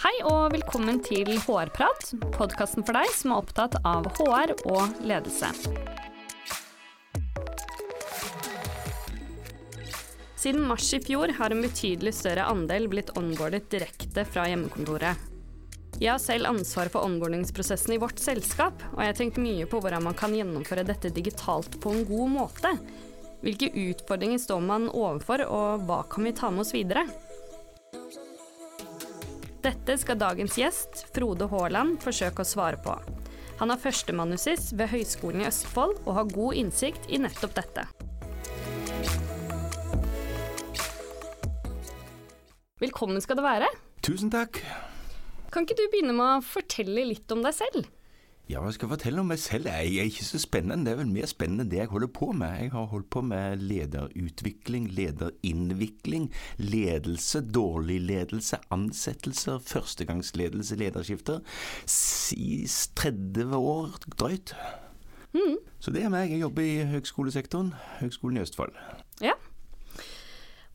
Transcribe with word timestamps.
Hei 0.00 0.14
og 0.24 0.54
velkommen 0.54 0.96
til 1.04 1.28
HR-prat, 1.44 2.14
podkasten 2.32 2.86
for 2.88 2.96
deg 2.96 3.10
som 3.12 3.34
er 3.34 3.42
opptatt 3.42 3.74
av 3.84 4.06
HR 4.16 4.54
og 4.72 5.02
ledelse. 5.04 5.50
Siden 10.40 10.64
mars 10.64 10.88
i 10.96 11.02
fjor 11.04 11.34
har 11.36 11.52
en 11.52 11.60
betydelig 11.60 12.14
større 12.16 12.48
andel 12.48 12.88
blitt 12.88 13.12
onboardet 13.20 13.68
direkte 13.76 14.24
fra 14.24 14.48
hjemmekontoret. 14.48 15.20
Jeg 16.00 16.14
har 16.14 16.24
selv 16.24 16.48
ansvaret 16.48 16.96
for 16.96 17.04
onboardingsprosessen 17.04 17.98
i 17.98 18.00
vårt 18.00 18.24
selskap, 18.24 18.80
og 18.94 19.04
jeg 19.04 19.12
har 19.12 19.20
tenkt 19.20 19.44
mye 19.44 19.68
på 19.68 19.84
hvordan 19.84 20.08
man 20.08 20.16
kan 20.16 20.32
gjennomføre 20.32 20.88
dette 20.88 21.12
digitalt 21.12 21.76
på 21.84 21.92
en 21.92 22.06
god 22.08 22.38
måte. 22.38 22.72
Hvilke 23.44 23.68
utfordringer 23.68 24.40
står 24.40 24.64
man 24.64 24.88
overfor, 24.88 25.44
og 25.44 25.84
hva 25.84 26.06
kan 26.08 26.24
vi 26.24 26.38
ta 26.40 26.48
med 26.48 26.64
oss 26.64 26.72
videre? 26.72 27.04
Dette 29.60 29.92
skal 30.00 30.16
dagens 30.16 30.54
gjest, 30.56 31.02
Frode 31.12 31.44
Haaland, 31.50 31.98
forsøke 32.00 32.40
å 32.40 32.48
svare 32.48 32.78
på. 32.80 32.94
Han 33.60 33.68
er 33.68 33.80
førstemanusis 33.82 34.70
ved 34.72 34.88
Høgskolen 34.88 35.42
i 35.42 35.48
Østfold 35.50 35.98
og 36.06 36.14
har 36.16 36.30
god 36.32 36.56
innsikt 36.56 37.10
i 37.12 37.18
nettopp 37.20 37.52
dette. 37.58 37.84
Velkommen 42.80 43.20
skal 43.20 43.36
du 43.36 43.44
være. 43.44 43.68
Tusen 44.00 44.32
takk. 44.32 44.62
Kan 45.52 45.68
ikke 45.68 45.76
du 45.76 45.84
begynne 45.92 46.16
med 46.16 46.38
å 46.38 46.46
fortelle 46.46 47.04
litt 47.10 47.28
om 47.36 47.44
deg 47.44 47.58
selv? 47.58 47.84
Ja, 48.50 48.58
hva 48.58 48.72
skal 48.74 48.88
jeg 48.88 48.96
fortelle 48.96 49.22
om 49.22 49.28
meg 49.30 49.38
selv? 49.38 49.68
Jeg 49.70 50.00
er 50.00 50.08
ikke 50.10 50.24
så 50.26 50.38
spennende. 50.42 50.82
Det 50.88 50.90
er 50.90 50.98
vel 50.98 51.10
mer 51.12 51.28
spennende 51.30 51.68
det 51.70 51.78
jeg 51.78 51.90
holder 51.92 52.08
på 52.10 52.32
med. 52.34 52.56
Jeg 52.64 52.72
har 52.72 52.88
holdt 52.90 53.06
på 53.14 53.20
med 53.22 53.62
lederutvikling, 53.62 54.88
lederinnvikling, 54.96 56.26
ledelse, 56.58 57.44
dårlig 57.46 58.00
ledelse, 58.08 58.58
ansettelser, 58.74 59.60
førstegangsledelse, 59.62 60.80
lederskifter. 60.82 61.38
I 62.34 62.66
30 62.98 63.54
år 63.54 64.00
drøyt. 64.18 64.56
Mm. 65.30 65.60
Så 65.78 65.94
det 65.94 66.02
er 66.02 66.10
meg. 66.10 66.34
Jeg 66.34 66.42
jobber 66.42 66.66
i 66.66 66.88
høgskolesektoren. 66.90 67.70
Høgskolen 68.00 68.40
i 68.40 68.42
Østfold. 68.48 68.74
Ja. 69.22 69.38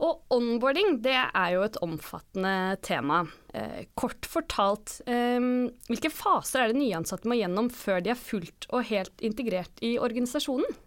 Og 0.04 0.26
onboarding 0.36 0.98
det 1.06 1.16
er 1.16 1.52
jo 1.54 1.62
et 1.64 1.78
omfattende 1.84 2.76
tema. 2.84 3.22
Eh, 3.56 3.86
kort 3.96 4.28
fortalt, 4.28 4.98
eh, 5.08 5.40
hvilke 5.88 6.12
faser 6.12 6.66
er 6.66 6.74
det 6.74 6.82
nyansatte 6.82 7.30
må 7.30 7.38
gjennom 7.40 7.72
før 7.72 8.04
de 8.04 8.12
er 8.12 8.20
fullt 8.20 8.68
og 8.72 8.84
helt 8.92 9.24
integrert 9.24 9.80
i 9.82 9.96
organisasjonen? 9.96 10.82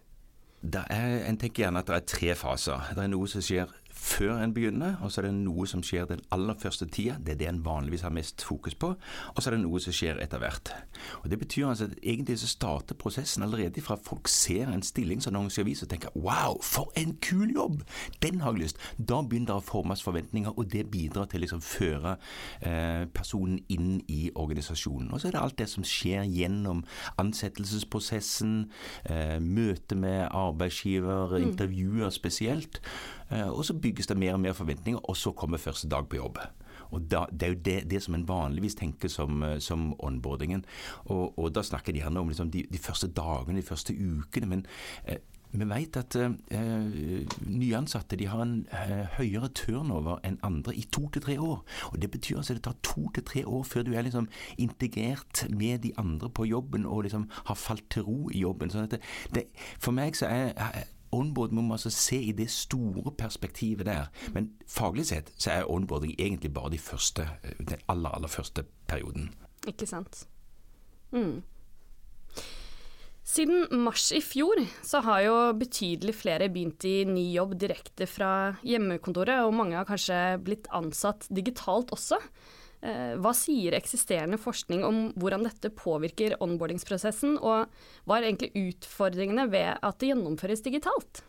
Er, 0.59 1.23
en 1.23 1.37
tenker 1.39 1.63
gjerne 1.63 1.81
at 1.81 1.87
det 1.87 1.95
er 1.95 2.07
tre 2.11 2.33
faser. 2.35 2.89
Det 2.93 3.05
er 3.05 3.11
noe 3.11 3.29
som 3.31 3.41
skjer 3.41 3.71
før 3.99 4.39
en 4.39 4.53
begynner, 4.53 4.95
og 5.03 5.11
så 5.11 5.21
er 5.21 5.27
det 5.27 5.35
noe 5.41 5.67
som 5.69 5.81
skjer 5.85 6.07
den 6.09 6.21
aller 6.33 6.55
første 6.59 6.87
tida. 6.87 7.17
Det 7.19 7.35
er 7.35 7.39
det 7.41 7.49
en 7.49 7.61
vanligvis 7.65 8.05
har 8.05 8.13
mest 8.15 8.43
fokus 8.45 8.75
på. 8.79 8.93
Og 9.35 9.41
så 9.41 9.49
er 9.49 9.57
det 9.57 9.63
noe 9.63 9.81
som 9.83 9.95
skjer 9.95 10.21
etter 10.23 10.41
hvert. 10.41 10.71
Og 11.23 11.29
Det 11.29 11.39
betyr 11.39 11.67
altså 11.67 11.89
at 11.89 11.97
egentlig 12.03 12.39
så 12.39 12.47
starter 12.47 12.97
prosessen 12.99 13.43
allerede 13.43 13.83
fra 13.83 13.97
folk 14.03 14.27
ser 14.31 14.71
en 14.71 14.83
stillingsannonse 14.85 15.59
i 15.59 15.65
avis 15.65 15.83
og 15.83 15.91
tenker 15.91 16.15
wow, 16.15 16.57
for 16.63 16.91
en 16.99 17.17
kul 17.21 17.51
jobb! 17.53 17.83
Den 18.23 18.41
har 18.41 18.55
jeg 18.55 18.63
lyst. 18.63 18.81
Da 18.97 19.21
begynner 19.21 19.53
det 19.53 19.59
å 19.59 19.67
formes 19.67 20.03
forventninger, 20.03 20.55
og 20.55 20.71
det 20.71 20.87
bidrar 20.91 21.29
til 21.29 21.41
å 21.41 21.45
liksom 21.45 21.63
føre 21.63 22.15
eh, 22.61 23.05
personen 23.13 23.59
inn 23.69 23.99
i 24.07 24.29
organisasjonen. 24.35 25.11
Og 25.13 25.21
så 25.21 25.29
er 25.29 25.37
det 25.37 25.43
alt 25.43 25.59
det 25.59 25.69
som 25.71 25.85
skjer 25.87 26.27
gjennom 26.29 26.83
ansettelsesprosessen, 27.21 28.57
eh, 29.09 29.37
møte 29.43 29.97
med 29.99 30.27
arbeidsgiver, 30.31 31.35
mm. 31.35 31.49
intervjuer 31.51 32.13
spesielt. 32.15 32.81
Eh, 33.31 33.49
og 33.49 33.65
så 33.65 33.73
bygges 33.73 34.07
det 34.07 34.17
mer 34.17 34.33
og 34.33 34.43
mer 34.43 34.53
forventninger, 34.57 34.99
og 35.09 35.17
så 35.17 35.31
kommer 35.31 35.57
første 35.57 35.89
dag 35.89 36.09
på 36.09 36.15
jobb. 36.15 36.39
Og 36.91 37.11
da, 37.11 37.25
Det 37.31 37.43
er 37.43 37.53
jo 37.53 37.61
det, 37.65 37.89
det, 37.91 38.03
som 38.03 38.15
en 38.15 38.27
vanligvis 38.27 38.75
tenker 38.75 39.09
som, 39.09 39.43
eh, 39.43 39.59
som 39.59 39.93
onboardingen. 39.99 40.65
Og, 41.05 41.39
og, 41.39 41.55
da 41.55 41.61
snakker 41.61 41.93
de 41.93 41.99
gjerne 41.99 42.19
om 42.19 42.27
liksom 42.27 42.51
de, 42.51 42.65
de, 42.71 42.77
første 42.77 43.07
dagene, 43.07 43.61
de 43.61 43.67
første 43.67 43.93
ukene. 43.93 44.45
men 44.45 44.65
eh, 45.05 45.17
vi 45.51 45.65
vet 45.65 45.97
at 45.97 46.15
eh, 46.15 47.25
nyansatte 47.49 48.15
de 48.15 48.27
har 48.29 48.41
en 48.43 48.67
eh, 48.69 49.07
høyere 49.17 49.49
turnover 49.57 50.19
enn 50.23 50.37
andre 50.45 50.75
i 50.77 50.83
to 50.93 51.07
til 51.09 51.23
tre 51.25 51.39
år. 51.41 51.63
Og 51.89 52.01
Det 52.01 52.11
betyr 52.11 52.37
altså 52.37 52.53
at 52.53 52.59
det 52.59 52.63
tar 52.63 52.77
to 52.83 53.09
til 53.15 53.23
tre 53.25 53.47
år 53.47 53.63
før 53.63 53.83
du 53.83 53.93
er 53.93 54.05
liksom 54.05 54.29
integrert 54.57 55.47
med 55.49 55.79
de 55.79 55.91
andre 55.97 56.29
på 56.29 56.45
jobben 56.45 56.85
og 56.85 57.01
liksom 57.07 57.29
har 57.45 57.55
falt 57.55 57.89
til 57.89 58.05
ro 58.05 58.29
i 58.29 58.39
jobben. 58.39 58.69
sånn 58.69 58.89
det, 59.33 59.43
For 59.79 59.91
meg 59.91 60.15
så 60.15 60.29
er, 60.29 60.53
onboard 61.15 61.53
må 61.55 61.61
man 61.61 61.77
altså 61.77 61.91
se 61.93 62.19
i 62.21 62.33
det 62.35 62.49
store 62.51 63.11
perspektivet 63.17 63.85
der. 63.89 64.09
Men 64.35 64.51
faglig 64.67 65.09
sett 65.11 65.31
så 65.37 65.51
er 65.51 65.69
onboarding 65.69 66.15
egentlig 66.17 66.53
bare 66.53 66.73
de 66.75 66.81
første, 66.81 67.27
den 67.59 67.85
aller, 67.87 68.09
aller 68.09 68.31
første 68.31 68.65
perioden. 68.87 69.31
Ikke 69.67 69.87
sant. 69.89 70.27
Mm. 71.11 71.41
Siden 73.29 73.67
mars 73.83 74.07
i 74.15 74.21
fjor 74.25 74.57
så 74.85 75.03
har 75.05 75.21
jo 75.21 75.35
betydelig 75.57 76.15
flere 76.17 76.47
begynt 76.49 76.85
i 76.89 77.03
ny 77.05 77.27
jobb 77.35 77.53
direkte 77.61 78.07
fra 78.09 78.55
hjemmekontoret, 78.65 79.43
og 79.45 79.53
mange 79.53 79.77
har 79.77 79.85
kanskje 79.85 80.39
blitt 80.41 80.69
ansatt 80.73 81.27
digitalt 81.29 81.93
også. 81.93 82.17
Eh, 82.79 83.15
hva 83.19 83.33
sier 83.35 83.75
eksisterende 83.75 84.39
forskning 84.39 84.85
om 84.87 84.99
hvordan 85.19 85.43
dette 85.43 85.71
påvirker 85.75 86.37
onboardingsprosessen, 86.43 87.35
og 87.43 87.67
hva 88.07 88.19
er 88.19 88.29
egentlig 88.29 88.69
utfordringene 88.69 89.49
ved 89.51 89.73
at 89.75 89.99
det 89.99 90.13
gjennomføres 90.13 90.63
digitalt? 90.63 91.23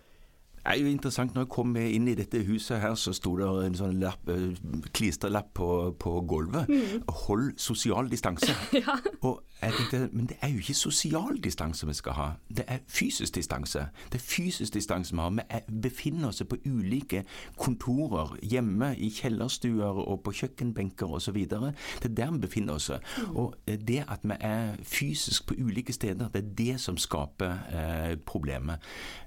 Det 0.60 0.76
er 0.76 0.80
jo 0.80 0.86
interessant. 0.86 1.34
Når 1.34 1.42
jeg 1.46 1.48
kom 1.48 1.76
inn 1.76 2.08
i 2.08 2.14
dette 2.14 2.42
huset 2.44 2.80
her, 2.80 2.94
så 2.94 3.12
sto 3.16 3.36
det 3.38 3.48
en 3.66 3.78
sånn 3.78 4.00
lapp, 4.00 4.28
eh, 4.28 4.56
klisterlapp 4.92 5.54
på, 5.54 5.68
på 5.98 6.20
gulvet. 6.28 6.68
Mm. 6.68 7.02
'Hold 7.08 7.52
sosial 7.56 8.10
distanse'. 8.10 8.54
ja. 8.82 8.98
Og 9.22 9.42
jeg 9.62 9.72
tenkte, 9.72 10.08
Men 10.12 10.26
det 10.26 10.36
er 10.40 10.48
jo 10.48 10.58
ikke 10.58 10.74
sosial 10.74 11.36
distanse 11.44 11.86
vi 11.86 11.94
skal 11.94 12.12
ha, 12.12 12.28
det 12.48 12.64
er 12.68 12.78
fysisk 12.88 13.34
distanse. 13.34 13.78
Det 14.12 14.14
er 14.20 14.24
fysisk 14.24 14.74
distanse 14.74 15.14
vi 15.14 15.20
har. 15.20 15.30
Vi 15.68 15.80
befinner 15.82 16.28
oss 16.28 16.42
på 16.48 16.56
ulike 16.66 17.24
kontorer 17.56 18.36
hjemme, 18.42 18.94
i 18.96 19.10
kjellerstuer 19.10 20.00
og 20.08 20.22
på 20.24 20.32
kjøkkenbenker 20.32 21.06
osv. 21.06 21.36
Det 21.48 21.74
er 22.04 22.14
der 22.16 22.30
vi 22.30 22.38
befinner 22.38 22.74
oss. 22.74 22.90
Mm. 22.90 23.36
Og 23.36 23.54
det 23.66 24.04
at 24.08 24.20
vi 24.22 24.36
er 24.40 24.76
fysisk 24.82 25.46
på 25.46 25.54
ulike 25.58 25.92
steder, 25.92 26.28
det 26.28 26.44
er 26.44 26.54
det 26.58 26.80
som 26.80 26.96
skaper 26.96 27.58
eh, 27.72 28.16
problemet. 28.26 28.80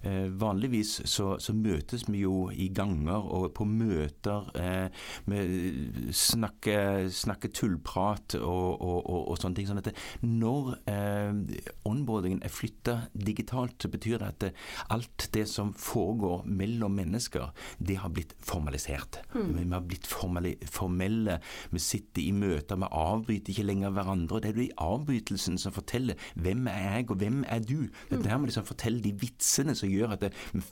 Eh, 0.04 0.42
vanligvis 0.42 1.02
så, 1.06 1.22
så, 1.41 1.53
møtes 1.53 2.06
vi 2.09 2.23
jo 2.23 2.50
i 2.50 2.69
ganger 2.73 3.28
og 3.35 3.50
på 3.57 3.66
møter. 3.69 4.50
Eh, 4.57 5.03
vi 5.29 6.11
snakker, 6.16 7.07
snakker 7.13 7.51
tullprat 7.53 8.38
og, 8.39 8.81
og, 8.81 9.00
og, 9.00 9.19
og, 9.31 9.38
sånne 9.39 9.59
ting. 9.59 9.69
sånn 9.69 9.81
at 9.81 9.89
det, 9.91 9.95
når 10.25 10.73
eh, 10.89 11.61
onboardingen 11.89 12.44
er 12.44 12.53
flytta 12.53 12.97
digitalt, 13.13 13.78
så 13.84 13.91
betyr 13.94 14.19
det 14.22 14.31
at 14.31 14.39
det, 14.44 14.51
alt 14.94 15.28
det 15.35 15.45
som 15.51 15.73
foregår 15.78 16.47
mellom 16.50 16.97
mennesker, 17.00 17.53
det 17.79 18.00
har 18.01 18.13
blitt 18.13 18.35
formalisert. 18.44 19.22
Mm. 19.34 19.53
Vi 19.57 19.67
har 19.73 19.88
blitt 19.88 20.09
formelle. 20.09 21.40
Vi 21.73 21.84
sitter 21.84 22.23
i 22.23 22.31
møter, 22.35 22.79
vi 22.79 22.90
avbryter 22.90 23.53
ikke 23.53 23.67
lenger 23.67 23.94
hverandre. 23.95 24.41
Det 24.44 24.51
er 24.51 24.57
det 24.57 24.67
i 24.69 24.78
avbrytelsen 24.84 25.59
som 25.61 25.75
forteller 25.75 26.19
hvem 26.40 26.67
er 26.72 26.81
jeg, 26.97 27.09
og 27.11 27.22
hvem 27.22 27.44
er 27.47 27.63
du. 27.63 27.88
Det 28.09 28.19
er 28.19 28.25
der 28.28 28.41
vi 28.41 28.50
liksom 28.50 28.67
forteller 28.67 29.03
de 29.03 29.13
vitsene 29.22 29.75
som 29.78 29.91
gjør 29.91 30.16
at 30.16 30.25
det, 30.25 30.31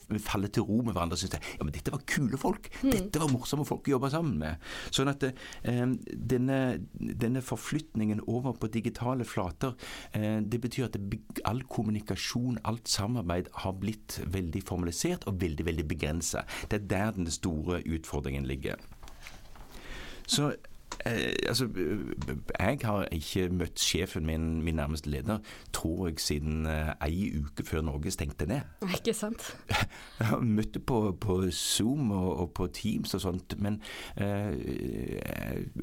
vi 0.09 0.19
faller 0.19 0.41
til 0.50 0.66
ro 0.66 0.79
med 0.81 0.96
hverandre 0.96 1.18
og 1.18 1.22
syns 1.22 1.35
ja, 1.38 1.63
men 1.63 1.74
dette 1.75 1.94
var 1.94 2.03
kule 2.09 2.40
folk. 2.40 2.69
Mm. 2.81 2.91
Dette 2.96 3.22
var 3.22 3.31
morsomme 3.31 3.66
folk 3.68 3.88
å 3.88 3.96
jobbe 3.96 4.12
sammen 4.13 4.40
med. 4.41 4.72
Sånn 4.94 5.12
at 5.12 5.25
eh, 5.28 5.84
denne, 6.34 6.59
denne 6.97 7.44
forflytningen 7.46 8.24
over 8.31 8.56
på 8.57 8.72
digitale 8.74 9.28
flater. 9.28 9.75
Eh, 10.18 10.40
det 10.41 10.62
betyr 10.63 10.90
at 10.90 10.97
all 11.50 11.63
kommunikasjon, 11.72 12.62
alt 12.68 12.90
samarbeid 12.91 13.51
har 13.63 13.78
blitt 13.81 14.19
veldig 14.31 14.63
formalisert 14.68 15.28
og 15.30 15.41
veldig, 15.44 15.68
veldig 15.68 15.88
begrensa. 15.88 16.46
Det 16.69 16.81
er 16.81 16.90
der 16.96 17.16
den 17.19 17.31
store 17.31 17.81
utfordringen 17.85 18.47
ligger. 18.50 18.81
Så 20.31 20.53
Eh, 21.06 21.34
altså, 21.47 21.67
jeg 22.59 22.80
har 22.83 23.07
ikke 23.12 23.50
møtt 23.50 23.80
sjefen 23.80 24.25
min, 24.25 24.62
min 24.62 24.75
nærmeste 24.75 25.09
leder, 25.09 25.39
tror 25.74 26.07
jeg, 26.07 26.19
siden 26.19 26.65
eh, 26.65 26.94
ei 27.07 27.31
uke 27.39 27.65
før 27.65 27.81
Norge 27.81 28.12
stengte 28.12 28.45
ned. 28.45 28.62
Ikke 28.98 29.13
sant? 29.13 29.57
Jeg 30.19 30.27
har 30.27 30.39
møtt 30.39 30.77
på, 30.86 31.12
på 31.21 31.42
Zoom 31.51 32.12
og, 32.12 32.39
og, 32.39 32.53
på 32.53 32.68
Teams 32.68 33.13
og 33.13 33.21
sånt, 33.21 33.57
men 33.59 33.81
eh, 34.18 34.53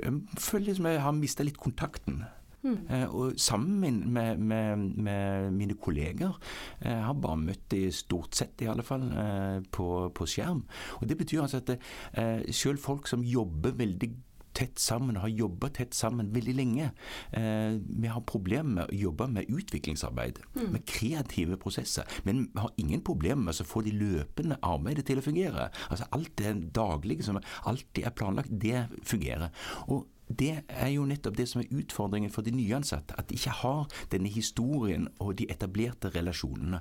jeg 0.03 0.13
føler 0.39 0.67
liksom 0.67 0.87
jeg 0.87 1.03
har 1.03 1.17
mista 1.17 1.47
litt 1.47 1.59
kontakten. 1.59 2.25
Mm. 2.63 2.79
og 3.15 3.33
sammen 3.37 4.13
med, 4.13 4.37
med, 4.37 4.77
med, 4.77 5.51
mine 5.51 5.75
kolleger. 5.75 6.41
Jeg 6.83 6.93
eh, 6.93 7.05
har 7.07 7.13
bare 7.15 7.37
møtt 7.37 7.71
de 7.71 7.85
stort 7.95 8.35
sett, 8.37 8.61
i 8.61 8.67
alle 8.67 8.83
fall, 8.83 9.05
eh, 9.13 9.61
på, 9.73 10.09
på 10.15 10.27
skjerm. 10.27 10.65
Og 10.99 11.09
Det 11.09 11.19
betyr 11.19 11.43
altså 11.43 11.57
at 11.63 11.71
eh, 11.77 12.53
selv 12.53 12.79
folk 12.79 13.07
som 13.07 13.23
jobber 13.23 13.79
veldig 13.79 14.11
tett 14.59 14.83
sammen 14.83 15.17
og 15.17 15.27
har 15.27 15.35
jobba 15.45 15.71
tett 15.79 15.97
sammen 15.97 16.33
veldig 16.35 16.55
lenge. 16.59 16.91
Eh, 17.37 17.79
vi 17.79 18.11
har 18.11 18.27
problemer 18.29 18.75
med 18.81 18.93
å 18.93 19.01
jobbe 19.07 19.29
med 19.33 19.51
utviklingsarbeid, 19.53 20.43
mm. 20.57 20.69
med 20.75 20.87
kreative 20.89 21.59
prosesser. 21.61 22.09
Men 22.27 22.47
vi 22.53 22.65
har 22.65 22.75
ingen 22.83 23.05
problemer 23.07 23.49
med 23.49 23.63
å 23.63 23.69
få 23.69 23.85
de 23.87 23.95
løpende 23.95 24.59
arbeidet 24.67 25.07
til 25.09 25.23
å 25.23 25.25
fungere. 25.25 25.71
Altså 25.89 26.11
Alt 26.17 26.35
det 26.41 26.55
daglige 26.77 27.27
som 27.27 27.41
alltid 27.69 28.07
er 28.07 28.17
planlagt, 28.17 28.53
det 28.53 28.87
fungerer. 29.07 29.53
Og 29.89 30.07
det 30.29 30.63
er 30.69 30.89
jo 30.93 31.07
nettopp 31.09 31.37
det 31.39 31.49
som 31.49 31.63
er 31.63 31.73
utfordringen 31.73 32.31
for 32.31 32.45
de 32.45 32.53
nyansatte. 32.53 33.15
At 33.19 33.29
de 33.29 33.35
ikke 33.35 33.55
har 33.63 33.89
denne 34.13 34.29
historien 34.29 35.09
og 35.19 35.39
de 35.39 35.47
etablerte 35.51 36.11
relasjonene. 36.15 36.81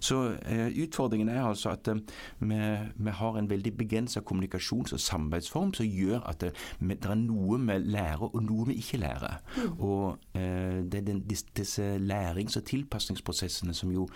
Så 0.00 0.38
eh, 0.46 0.82
utfordringen 0.82 1.28
er 1.28 1.44
altså 1.44 1.70
at 1.70 1.88
eh, 1.88 2.00
vi, 2.38 2.58
vi, 2.96 3.10
har 3.10 3.38
en 3.38 3.50
veldig 3.50 3.76
begrensa 3.76 4.20
kommunikasjons- 4.20 4.92
og 4.92 5.00
samarbeidsform 5.00 5.74
som 5.74 5.86
gjør 5.86 6.20
at 6.26 6.40
det, 6.40 6.52
eh, 6.80 6.88
det, 6.88 7.10
er 7.10 7.14
noe 7.14 7.58
vi 7.58 7.78
lærer 7.78 8.34
og 8.34 8.42
noe 8.42 8.66
vi 8.68 8.78
ikke 8.82 9.02
lærer. 9.02 9.38
Mm. 9.56 9.80
Og 9.80 10.18
eh, 10.34 10.82
det 10.84 11.02
er 11.02 11.06
den, 11.06 11.24
disse 11.28 11.96
lærings- 11.98 12.58
og 12.58 12.64
tilpasningsprosessene 12.64 13.74
som 13.74 13.92
jo 13.92 14.08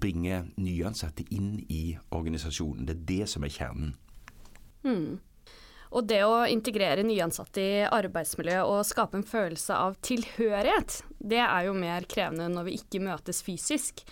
bringer 0.00 0.44
nyansatte 0.56 1.26
inn 1.30 1.58
i 1.68 1.96
organisasjonen. 2.10 2.86
Det 2.86 2.96
er 2.96 3.06
det 3.08 3.28
som 3.28 3.44
er 3.44 3.54
kjernen. 3.54 3.96
Mm. 4.84 5.18
Og 5.94 6.08
det 6.08 6.20
å 6.26 6.44
integrere 6.50 7.04
nyansatte 7.06 7.62
i 7.62 7.84
arbeidsmiljøet 7.86 8.68
og 8.68 8.86
skape 8.86 9.18
en 9.18 9.26
følelse 9.26 9.76
av 9.76 9.96
tilhørighet, 10.04 11.00
det 11.18 11.40
er 11.44 11.68
jo 11.68 11.76
mer 11.76 12.06
krevende 12.10 12.50
når 12.52 12.68
vi 12.68 12.78
ikke 12.80 13.02
møtes 13.04 13.40
fysisk. 13.46 14.04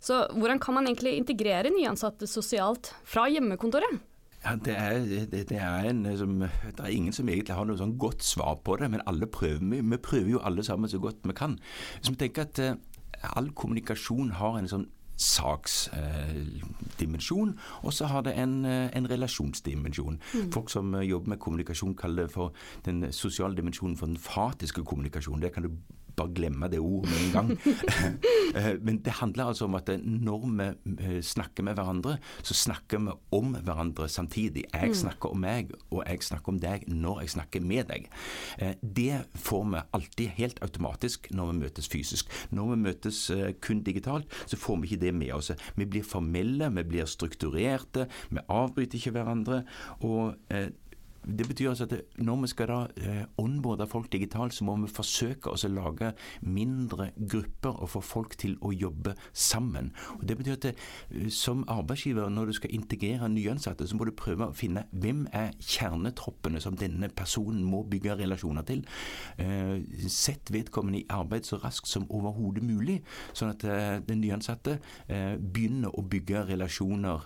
Så 0.00 0.24
hvordan 0.32 0.60
kan 0.62 0.78
man 0.78 0.88
egentlig 0.88 1.18
integrere 1.18 1.72
nyansatte 1.72 2.26
sosialt 2.30 2.94
fra 3.04 3.28
hjemmekontoret? 3.30 4.00
Ja, 4.40 4.54
det, 4.56 4.72
er, 4.72 5.02
det, 5.04 5.42
det, 5.50 5.58
er 5.60 5.90
en, 5.90 6.06
som, 6.16 6.38
det, 6.40 6.72
er, 6.78 6.86
ingen 6.88 7.12
som 7.12 7.28
egentlig 7.28 7.56
har 7.58 7.66
noe 7.68 7.76
sånn 7.76 7.98
godt 8.00 8.24
svar 8.24 8.56
på 8.64 8.78
det, 8.80 8.88
men 8.88 9.02
alle 9.10 9.28
prøver, 9.28 9.60
vi, 9.60 9.82
vi 9.84 9.98
prøver 10.00 10.30
jo 10.32 10.40
alle 10.48 10.64
sammen 10.64 10.88
så 10.88 11.00
godt 11.02 11.20
vi 11.28 11.36
kan. 11.36 11.58
Så 12.00 12.14
vi 12.14 12.22
tenker 12.22 12.48
at 12.48 12.62
uh, 12.64 12.78
all 13.36 13.50
kommunikasjon 13.52 14.32
har 14.40 14.56
en 14.56 14.70
sånn 14.70 14.88
saksdimensjon, 15.20 17.48
eh, 17.48 17.54
og 17.84 17.92
så 17.92 18.06
har 18.06 18.22
det 18.22 18.38
en, 18.38 18.64
eh, 18.64 18.90
en 18.96 19.10
relasjonsdimensjon. 19.10 20.18
Mm. 20.34 20.52
Folk 20.52 20.70
som 20.70 20.94
eh, 20.94 21.10
jobber 21.10 21.28
med 21.28 21.38
kommunikasjon, 21.38 21.94
kaller 21.94 22.22
det 22.22 22.32
for 22.32 22.52
den 22.84 23.12
sosiale 23.12 23.56
dimensjonen 23.56 23.96
for 23.96 24.06
den 24.06 24.16
fatiske 24.16 24.84
kommunikasjonen. 24.84 25.42
Det 25.42 25.52
kan 25.52 25.62
du 25.62 25.68
bare 26.20 26.34
glemme 26.36 26.68
det 26.70 26.80
ordet 26.80 27.10
med 27.10 27.22
en 27.26 27.32
gang. 27.38 27.50
Eh, 28.50 28.74
men 28.82 28.96
det 28.98 29.12
handler 29.20 29.52
altså 29.52 29.68
om 29.68 29.76
at 29.78 29.86
når 30.02 30.46
vi 30.58 30.64
eh, 31.06 31.20
snakker 31.22 31.62
med 31.62 31.76
hverandre, 31.78 32.16
så 32.42 32.54
snakker 32.54 32.98
vi 32.98 33.12
om 33.36 33.52
hverandre 33.54 34.08
samtidig. 34.10 34.64
Jeg 34.72 34.90
mm. 34.90 34.96
snakker 35.04 35.30
om 35.30 35.38
meg, 35.44 35.70
og 35.90 36.02
jeg 36.02 36.24
snakker 36.26 36.50
om 36.50 36.58
deg 36.58 36.88
når 36.90 37.20
jeg 37.22 37.32
snakker 37.36 37.62
med 37.62 37.86
deg. 37.92 38.08
Eh, 38.58 38.74
det 38.82 39.20
får 39.38 39.64
vi 39.70 39.84
alltid 40.00 40.34
helt 40.40 40.58
automatisk 40.66 41.30
når 41.30 41.52
vi 41.52 41.58
møtes 41.60 41.90
fysisk. 41.92 42.34
Når 42.50 42.72
vi 42.72 42.80
møtes 42.88 43.22
kun 43.62 43.84
digitalt, 43.86 44.26
så 44.50 44.58
får 44.58 44.82
vi 44.82 44.90
ikke 44.90 45.04
det 45.06 45.14
med 45.22 45.32
oss. 45.38 45.52
Vi 45.78 45.86
blir 45.86 46.02
formelle, 46.02 46.72
vi 46.74 46.88
blir 46.90 47.06
strukturerte, 47.06 48.08
vi 48.34 48.42
avbryter 48.48 48.98
ikke 48.98 49.14
hverandre. 49.14 49.62
og 50.00 50.34
det 51.26 51.46
betyr 51.48 51.68
altså 51.68 51.84
at 51.84 51.94
når 52.16 52.40
vi 52.40 52.48
skal 52.48 52.68
da 52.70 52.78
eh, 52.96 53.24
onboarde 53.38 53.86
folk 53.86 54.12
digitalt, 54.12 54.54
så 54.54 54.64
må 54.64 54.76
vi 54.80 54.88
forsøke 54.88 55.52
å 55.52 55.68
lage 55.68 56.12
mindre 56.40 57.10
grupper 57.18 57.76
og 57.82 57.90
få 57.92 58.00
folk 58.00 58.36
til 58.40 58.56
å 58.64 58.72
jobbe 58.72 59.14
sammen. 59.32 59.92
Og 60.18 60.28
Det 60.28 60.36
betyr 60.38 60.52
at 60.52 60.62
det, 60.62 60.74
eh, 61.10 61.28
som 61.28 61.64
arbeidsgiver, 61.68 62.28
når 62.28 62.46
du 62.46 62.52
skal 62.52 62.74
integrere 62.74 63.28
nyansatte, 63.28 63.86
så 63.86 63.96
må 63.96 64.04
du 64.08 64.12
prøve 64.16 64.48
å 64.48 64.56
finne 64.56 64.86
hvem 64.92 65.26
er 65.32 65.52
kjernetroppene 65.60 66.60
som 66.60 66.76
denne 66.76 67.08
personen 67.08 67.62
må 67.64 67.82
bygge 67.84 68.16
relasjoner 68.16 68.62
til. 68.62 68.84
Eh, 69.38 69.84
sett 70.08 70.50
vedkommende 70.50 71.02
i 71.02 71.06
arbeid 71.10 71.44
så 71.44 71.60
raskt 71.60 71.88
som 71.88 72.08
overhodet 72.08 72.64
mulig, 72.64 73.02
sånn 73.32 73.50
at 73.50 73.64
eh, 73.64 74.00
den 74.00 74.20
nyansatte 74.20 74.78
begynner 75.10 75.92
å 75.98 76.02
bygge 76.06 76.44
relasjoner 76.48 77.24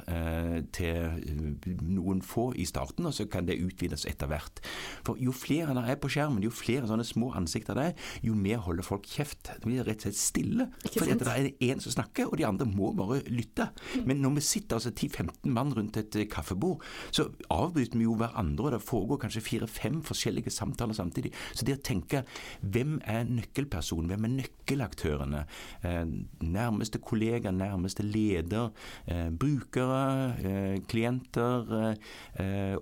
til 0.72 1.74
noen 1.82 2.22
få 2.22 2.52
i 2.56 2.64
starten, 2.64 3.06
og 3.06 3.14
så 3.14 3.26
kan 3.30 3.46
det 3.46 3.58
utvikle 3.60 3.83
utvides 3.84 4.06
etter 4.08 4.30
hvert. 4.30 4.60
For 5.04 5.20
jo 5.20 5.32
flere 5.34 5.74
der 5.74 5.90
er 5.92 5.98
på 6.00 6.10
skjermen, 6.12 6.42
jo 6.44 6.52
flere 6.54 6.88
sånne 6.88 7.04
små 7.06 7.32
ansikter 7.36 7.76
det 7.76 7.86
er, 7.90 7.94
jo 8.24 8.34
mer 8.38 8.62
holder 8.64 8.86
folk 8.86 9.06
kjeft. 9.08 9.50
Det 9.50 9.64
blir 9.66 9.84
rett 9.84 10.04
og 10.04 10.08
slett 10.08 10.20
stille. 10.20 10.68
For 10.94 11.08
det 11.08 11.28
er 11.28 11.50
én 11.64 11.82
som 11.82 11.94
snakker, 11.94 12.30
og 12.30 12.38
de 12.38 12.46
andre 12.48 12.66
må 12.68 12.92
bare 12.96 13.22
lytte. 13.28 13.68
Men 14.06 14.22
når 14.22 14.38
vi 14.38 14.46
sitter 14.46 14.78
altså 14.78 14.92
10-15 14.94 15.50
mann 15.54 15.74
rundt 15.76 15.98
et 16.00 16.16
eh, 16.16 16.28
kaffebord, 16.30 16.82
så 17.14 17.28
avbryter 17.52 17.98
vi 17.98 18.08
jo 18.08 18.16
hverandre, 18.18 18.68
og 18.68 18.76
det 18.76 18.82
foregår 18.84 19.22
kanskje 19.24 19.44
fire-fem 19.44 20.00
forskjellige 20.06 20.52
samtaler 20.54 20.96
samtidig. 20.96 21.34
Så 21.52 21.66
det 21.66 21.78
å 21.78 21.84
tenke 21.84 22.24
hvem 22.60 22.98
er 23.10 23.26
nøkkelpersonen, 23.28 24.10
hvem 24.12 24.28
er 24.28 24.34
nøkkelaktørene? 24.38 25.44
Eh, 25.84 26.02
nærmeste 26.44 27.00
kollega, 27.04 27.52
nærmeste 27.54 28.04
leder, 28.06 28.70
eh, 29.10 29.28
brukere, 29.30 30.82
klienter, 30.88 31.72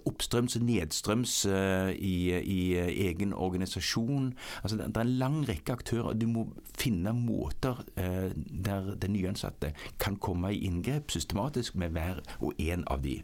oppstrøms 0.08 0.56
og 0.58 0.64
nedstrøms 0.66 0.91
nedstrøms 0.92 1.46
eh, 1.46 1.92
i, 1.96 2.32
i, 2.36 2.76
eh, 2.76 2.92
egen 3.08 3.32
organisasjon. 3.32 4.32
Altså, 4.62 4.76
det, 4.76 4.96
er 4.96 5.04
en 5.04 5.18
lang 5.18 5.42
rekke 5.48 5.72
aktører. 5.72 6.14
Du 6.14 6.26
må 6.28 6.46
finne 6.76 7.12
måter 7.16 7.82
eh, 7.96 8.32
der 8.34 8.94
den 8.96 9.16
nyansatte 9.16 9.72
kan 9.98 10.16
komme 10.16 10.52
i 10.52 10.64
inngrep 10.66 11.10
systematisk 11.10 11.74
med 11.74 11.92
hver 11.96 12.20
og 12.40 12.52
en 12.58 12.84
av 12.90 13.02
de. 13.02 13.22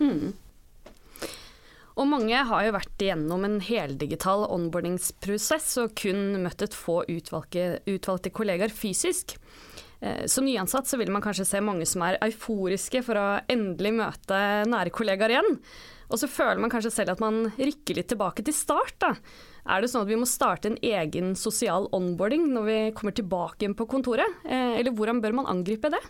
Mm. 0.00 0.34
Og 1.96 2.04
mange 2.10 2.36
har 2.36 2.66
jo 2.66 2.74
vært 2.74 3.00
igjennom 3.00 3.46
en 3.46 3.60
heldigital 3.64 4.44
onboardingsprosess 4.52 5.78
og 5.80 5.94
kun 5.96 6.42
møtt 6.42 6.66
et 6.66 6.76
få 6.76 7.00
utvalgte, 7.08 7.80
utvalgte 7.88 8.32
kollegaer 8.36 8.68
fysisk. 8.68 9.38
Som 10.28 10.44
nyansatt 10.44 10.84
så 10.90 10.98
vil 11.00 11.08
man 11.08 11.24
kanskje 11.24 11.46
se 11.48 11.62
mange 11.64 11.86
som 11.88 12.04
er 12.04 12.18
euforiske 12.26 13.00
for 13.02 13.16
å 13.16 13.24
endelig 13.48 13.94
møte 13.96 14.40
nære 14.68 14.92
kollegaer 14.92 15.32
igjen. 15.32 15.56
Og 16.10 16.20
så 16.20 16.30
føler 16.30 16.60
man 16.62 16.72
kanskje 16.72 16.94
selv 16.94 17.16
at 17.16 17.22
man 17.22 17.48
rykker 17.58 17.98
litt 17.98 18.10
tilbake 18.12 18.44
til 18.46 18.56
start, 18.56 18.96
da. 19.02 19.14
Er 19.66 19.82
det 19.82 19.90
sånn 19.90 20.04
at 20.04 20.10
vi 20.10 20.18
må 20.18 20.26
starte 20.30 20.70
en 20.70 20.78
egen 20.78 21.32
sosial 21.38 21.88
onboarding 21.96 22.44
når 22.54 22.66
vi 22.66 22.76
kommer 22.96 23.14
tilbake 23.16 23.64
igjen 23.64 23.74
på 23.78 23.88
kontoret? 23.90 24.38
Eh, 24.46 24.78
eller 24.78 24.94
hvordan 24.94 25.20
bør 25.24 25.34
man 25.40 25.48
angripe 25.50 25.90
det? 25.90 26.00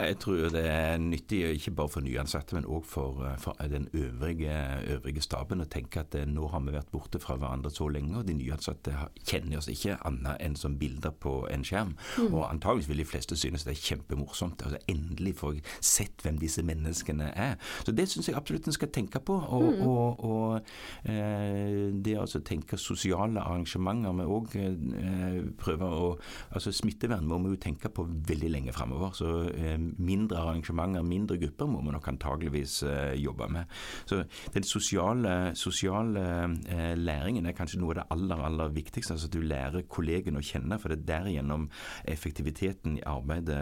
Jeg 0.00 0.18
tror 0.22 0.48
det 0.54 0.64
er 0.66 0.98
nyttig, 0.98 1.44
ikke 1.60 1.74
bare 1.78 1.92
for 1.94 2.04
nyansatte, 2.04 2.56
men 2.56 2.66
òg 2.66 2.82
for, 2.90 3.22
eh, 3.28 3.36
for, 3.38 3.58
den 3.70 3.86
øvrige, 3.94 4.56
øvrige, 4.96 5.22
staben, 5.22 5.62
å 5.62 5.68
tenke 5.70 6.02
at 6.02 6.16
eh, 6.18 6.26
nå 6.26 6.48
har 6.50 6.64
vi 6.66 6.74
vært 6.74 6.90
borte 6.94 7.20
fra 7.22 7.36
hverandre 7.38 7.70
så 7.70 7.86
lenge, 7.92 8.16
og 8.18 8.26
de 8.26 8.34
nyansatte 8.38 8.94
kjenner 9.22 9.62
oss 9.62 9.70
ikke 9.70 10.00
annet 10.08 10.42
enn 10.42 10.58
som 10.58 10.74
bilder 10.80 11.14
på 11.14 11.36
en 11.54 11.64
skjerm. 11.66 11.94
Mm. 12.18 12.34
Og 12.34 12.48
antageligvis 12.48 12.90
vil 12.90 13.04
de 13.04 13.08
fleste 13.12 13.38
synes 13.38 13.66
det 13.66 13.76
er 13.76 13.84
kjempemorsomt. 13.92 14.66
Altså, 14.66 14.82
endelig 14.90 15.36
får 15.38 15.54
jeg 15.60 15.66
sett 15.78 16.26
hvem 16.26 16.42
disse 16.42 16.66
menneskene 16.66 17.30
er. 17.30 17.56
Så 17.86 17.94
det 17.94 18.08
syns 18.10 18.28
jeg 18.28 18.38
absolutt 18.38 18.66
en 18.66 18.76
skal 18.76 18.90
tenke 18.90 19.22
på. 19.22 19.38
Og, 19.38 19.70
mm. 19.70 19.86
og, 19.86 20.24
og 20.26 21.10
eh, 21.10 21.94
det 21.94 22.18
å 22.18 22.24
altså 22.26 22.42
tenke 22.42 22.80
sosialt 22.80 23.03
sosiale 23.04 23.40
arrangementer 23.44 24.14
vi 24.16 24.24
òg 24.24 24.54
eh, 24.56 25.40
prøver 25.60 25.92
å 25.92 26.06
altså 26.54 26.72
Smittevern 26.74 27.26
må 27.28 27.38
vi 27.42 27.52
jo 27.52 27.60
tenke 27.60 27.90
på 27.92 28.06
veldig 28.06 28.50
lenge 28.52 28.74
framover. 28.74 29.12
Så 29.16 29.30
eh, 29.52 29.76
mindre 29.78 30.40
arrangementer, 30.40 31.04
mindre 31.06 31.38
grupper 31.40 31.68
må 31.70 31.82
vi 31.84 31.94
nok 31.94 32.08
antageligvis 32.14 32.78
eh, 32.88 33.14
jobbe 33.20 33.48
med. 33.52 33.74
Så 34.08 34.22
den 34.54 34.66
sosiale, 34.66 35.54
sosiale 35.58 36.24
eh, 36.70 36.94
læringen 36.98 37.46
er 37.46 37.56
kanskje 37.56 37.80
noe 37.82 37.94
av 37.94 38.00
det 38.00 38.06
aller, 38.16 38.44
aller 38.48 38.74
viktigste. 38.74 39.16
Altså 39.16 39.28
at 39.28 39.36
du 39.36 39.44
lærer 39.44 39.86
kollegene 39.90 40.40
å 40.40 40.44
kjenne, 40.44 40.78
for 40.80 40.92
det 40.92 41.02
er 41.02 41.10
derigjennom 41.12 41.68
effektiviteten 42.10 42.98
i 43.00 43.04
arbeidet 43.08 43.60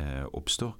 eh, 0.00 0.24
oppstår. 0.36 0.74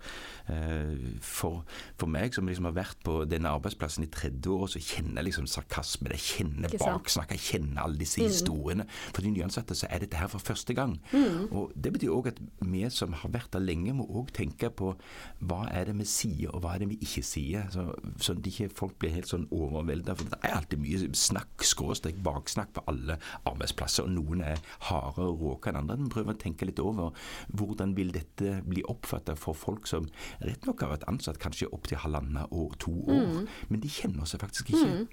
Eh, 0.50 0.96
for, 1.25 1.62
for, 2.00 2.11
meg 2.11 2.35
som 2.35 2.49
liksom 2.49 2.66
har 2.70 2.76
vært 2.80 3.04
på 3.06 3.20
denne 3.30 3.52
arbeidsplassen 3.54 4.06
i 4.06 4.11
30 4.11 4.50
år, 4.56 4.66
så 4.75 4.82
kjenner 4.82 5.20
jeg 5.20 5.30
liksom 5.30 5.50
sarkasme, 5.50 6.11
jeg 6.16 6.26
kjenner 6.26 6.78
baksnakk, 6.80 7.37
jeg 7.37 7.46
kjenner 7.46 7.85
alle 7.85 8.00
disse 8.00 8.21
mm. 8.21 8.28
historiene. 8.28 8.87
For 9.11 9.25
de 9.25 9.33
nyansatte 9.35 9.76
så 9.78 9.88
er 9.90 10.04
dette 10.04 10.19
her 10.21 10.30
for 10.33 10.42
første 10.42 10.75
gang. 10.76 10.97
Mm. 11.12 11.49
Og 11.50 11.73
Det 11.75 11.92
betyr 11.95 12.14
òg 12.14 12.30
at 12.33 12.40
vi 12.61 12.85
som 12.90 13.14
har 13.16 13.33
vært 13.33 13.52
der 13.54 13.64
lenge, 13.64 13.95
må 13.97 14.07
òg 14.09 14.33
tenke 14.37 14.71
på 14.75 14.95
hva 15.40 15.61
er 15.71 15.90
det 15.90 15.97
vi 16.00 16.07
sier, 16.09 16.50
og 16.54 16.64
hva 16.64 16.75
er 16.75 16.85
det 16.85 16.90
vi 16.95 17.00
ikke 17.04 17.25
sier. 17.26 17.69
Så, 17.75 17.87
sånn 18.23 18.40
at 18.40 18.50
ikke 18.50 18.71
folk 18.83 18.97
blir 19.00 19.14
helt 19.14 19.30
sånn 19.30 19.49
overvelda. 19.54 20.16
For 20.19 20.33
det 20.33 20.40
er 20.42 20.57
alltid 20.57 20.83
mye 20.83 21.11
snakk, 21.16 21.64
skråstrek, 21.66 22.19
baksnakk 22.25 22.75
på 22.76 22.85
alle 22.90 23.19
arbeidsplasser. 23.49 24.09
Og 24.09 24.16
noen 24.16 24.45
er 24.47 24.62
hardere 24.88 25.30
og 25.30 25.45
råke 25.45 25.73
enn 25.73 25.83
andre. 25.83 25.99
Men 26.00 26.12
prøver 26.12 26.37
å 26.37 26.40
tenke 26.40 26.69
litt 26.69 26.83
over 26.83 27.14
hvordan 27.54 27.95
vil 27.99 28.12
dette 28.14 28.61
bli 28.66 28.85
oppfatta 28.90 29.37
for 29.38 29.57
folk 29.57 29.88
som 29.90 30.09
rett 30.45 30.66
nok 30.66 30.85
har 30.85 30.95
vært 30.95 31.09
ansatt 31.11 31.40
kanskje 31.42 31.71
opptil 31.75 32.00
halvannet 32.02 32.50
og 32.50 32.76
to 32.83 32.92
år, 33.07 33.26
mm. 33.30 33.49
men 33.71 33.83
de 33.83 33.90
kjenner 33.92 34.28
seg 34.28 34.42
faktisk 34.42 34.73
ikke. 34.75 34.87
Mm. 34.87 35.09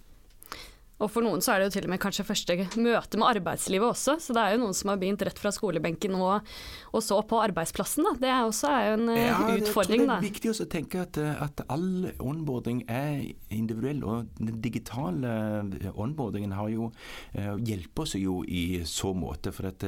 Og 0.98 1.12
for 1.13 1.25
noen 1.25 1.44
så 1.46 1.54
er 1.54 1.62
det 1.62 1.70
jo 1.70 1.74
til 1.77 1.88
og 1.88 1.94
med 1.94 2.01
kanskje 2.01 2.25
første 2.25 2.56
møte 2.82 3.20
med 3.20 3.27
arbeidslivet 3.30 3.86
også, 3.92 4.18
så 4.22 4.34
det 4.34 4.44
er 4.44 4.56
jo 4.56 4.62
noen 4.63 4.77
som 4.77 4.92
har 4.92 5.00
begynt 5.01 5.24
rett 5.25 5.39
fra 5.42 5.51
skolebenken 5.54 6.16
og, 6.18 6.48
og 6.92 7.04
så 7.06 7.20
på 7.27 7.42
arbeidsplassen. 7.44 8.08
Da. 8.08 8.13
Det 8.24 8.32
er 8.32 8.46
også 8.48 8.72
er 8.72 8.88
jo 8.88 8.96
en 8.98 9.12
eh, 9.13 9.24
ja, 9.27 9.39
utfordring. 9.60 10.06
Det 10.08 10.16
er 10.16 10.25
viktig 10.25 10.54
å 10.54 10.70
tenke 10.72 11.04
at, 11.06 11.20
eh, 11.22 11.44
at, 11.44 11.66
all 11.74 12.10
onboarding 12.24 12.84
er 12.89 13.27
individuell, 13.54 14.01
og 14.08 14.32
den 14.39 14.62
digitale 14.63 15.34
eh, 15.77 15.92
onboardingen 15.94 16.56
har 16.58 16.72
jo 16.74 16.92
hjelper 17.38 18.06
oss 18.06 18.16
jo 18.18 18.39
i 18.48 18.82
så 18.88 19.13
måte. 19.18 19.54
For 19.54 19.70
at 19.70 19.84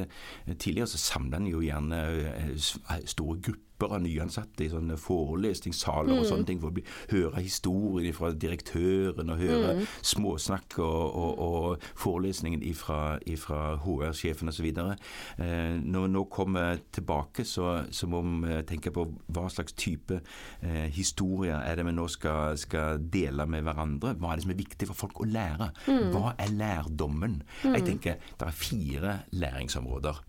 tidligere 0.60 0.90
så 0.92 1.02
samla 1.02 1.40
en 1.40 1.50
jo 1.50 1.64
gjerne 1.64 2.04
store 3.10 3.40
grupper 3.40 3.69
grupper 3.80 3.96
av 3.96 4.02
nyansatte 4.04 4.66
i 4.66 4.70
sånne 4.70 4.98
forelesningssaler 5.00 6.14
mm. 6.14 6.20
og 6.20 6.28
sånne 6.28 6.48
ting 6.48 6.60
for 6.60 6.70
å 6.70 6.76
bli, 6.76 6.84
høre 7.12 7.42
historien 7.44 8.16
fra 8.16 8.32
direktøren 8.34 9.30
og 9.30 9.40
høre 9.40 9.76
mm. 9.78 9.86
småsnakk 10.02 10.80
og, 10.80 11.16
og, 11.16 11.40
og, 11.40 11.88
forelesningen 12.00 12.64
fra 12.76 13.20
HR-sjefen 13.24 14.50
osv. 14.50 14.68
Eh, 14.70 15.78
når 15.80 16.10
nå 16.12 16.26
kommer 16.32 16.80
tilbake, 16.92 17.46
så, 17.46 17.86
så, 17.92 18.08
må 18.10 18.22
vi 18.24 18.60
tenke 18.68 18.92
på 18.92 19.06
hva 19.30 19.48
slags 19.52 19.76
type 19.78 20.20
eh, 20.62 20.88
historier 20.92 21.62
er 21.62 21.80
det 21.80 21.86
vi 21.88 21.96
nå 21.96 22.08
skal, 22.12 22.58
skal, 22.60 23.00
dele 23.00 23.46
med 23.50 23.64
hverandre. 23.68 24.16
Hva 24.20 24.34
er 24.34 24.40
det 24.40 24.48
som 24.48 24.54
er 24.54 24.60
viktig 24.60 24.90
for 24.90 25.06
folk 25.06 25.24
å 25.24 25.30
lære? 25.30 25.70
Mm. 25.88 26.10
Hva 26.16 26.34
er 26.40 26.56
lærdommen? 26.56 27.40
Jeg 27.64 27.86
tenker 27.86 28.20
det 28.40 28.48
er 28.48 28.56
fire 28.56 29.16
læringsområder. 29.32 30.20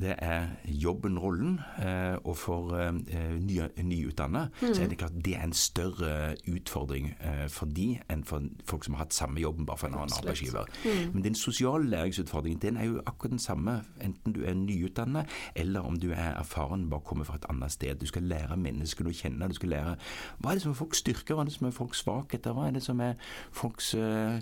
Det 0.00 0.16
er 0.16 0.50
jobben, 0.64 1.18
rollen, 1.20 1.58
eh, 1.82 2.16
og 2.24 2.36
for 2.38 2.74
eh, 2.90 3.34
nye, 3.40 3.68
nyutdanna 3.82 4.46
mm. 4.60 4.74
så 4.74 4.82
er 4.82 4.90
det 4.90 4.98
klart 4.98 5.16
det 5.24 5.34
er 5.36 5.44
en 5.46 5.56
større 5.56 6.12
utfordring 6.50 7.10
eh, 7.20 7.46
for 7.52 7.70
de 7.70 7.88
enn 8.10 8.24
for 8.26 8.46
folk 8.68 8.86
som 8.86 8.96
har 8.96 9.04
hatt 9.04 9.16
samme 9.16 9.40
jobben, 9.40 9.66
bare 9.66 9.80
for 9.80 9.90
en 9.90 9.98
annen 9.98 10.16
arbeidsgiver. 10.18 10.68
Mm. 10.84 11.14
Men 11.14 11.24
den 11.24 11.38
sosiale 11.38 11.90
læringsutfordringen 11.90 12.62
den 12.62 12.76
er 12.76 12.88
jo 12.88 13.02
akkurat 13.06 13.36
den 13.36 13.42
samme, 13.42 13.80
enten 14.00 14.36
du 14.36 14.42
er 14.44 14.54
nyutdanna 14.54 15.24
eller 15.54 15.80
om 15.80 15.98
du 16.00 16.10
er 16.10 16.34
erfaren, 16.34 16.88
bare 16.90 17.00
kommer 17.04 17.24
fra 17.24 17.38
et 17.40 17.46
annet 17.50 17.72
sted. 17.72 17.94
Du 18.00 18.06
skal 18.06 18.22
lære 18.22 18.56
menneskene 18.56 19.10
å 19.10 19.16
kjenne. 19.16 19.48
Du 19.48 19.58
skal 19.58 19.74
lære 19.76 19.96
hva 20.40 20.50
er 20.50 20.58
det 20.58 20.66
som 20.66 20.74
er 20.74 20.80
folks 20.80 21.04
styrker, 21.04 21.34
hva 21.34 21.44
er 21.44 21.50
det 21.50 21.56
som 21.56 21.66
er 21.66 21.76
folks 21.76 22.04
svakheter, 22.04 22.54
hva 22.56 22.68
er 22.68 22.76
det 22.78 22.84
som 22.84 23.00
er 23.00 23.16
folks 23.52 23.94
uh, 23.94 24.38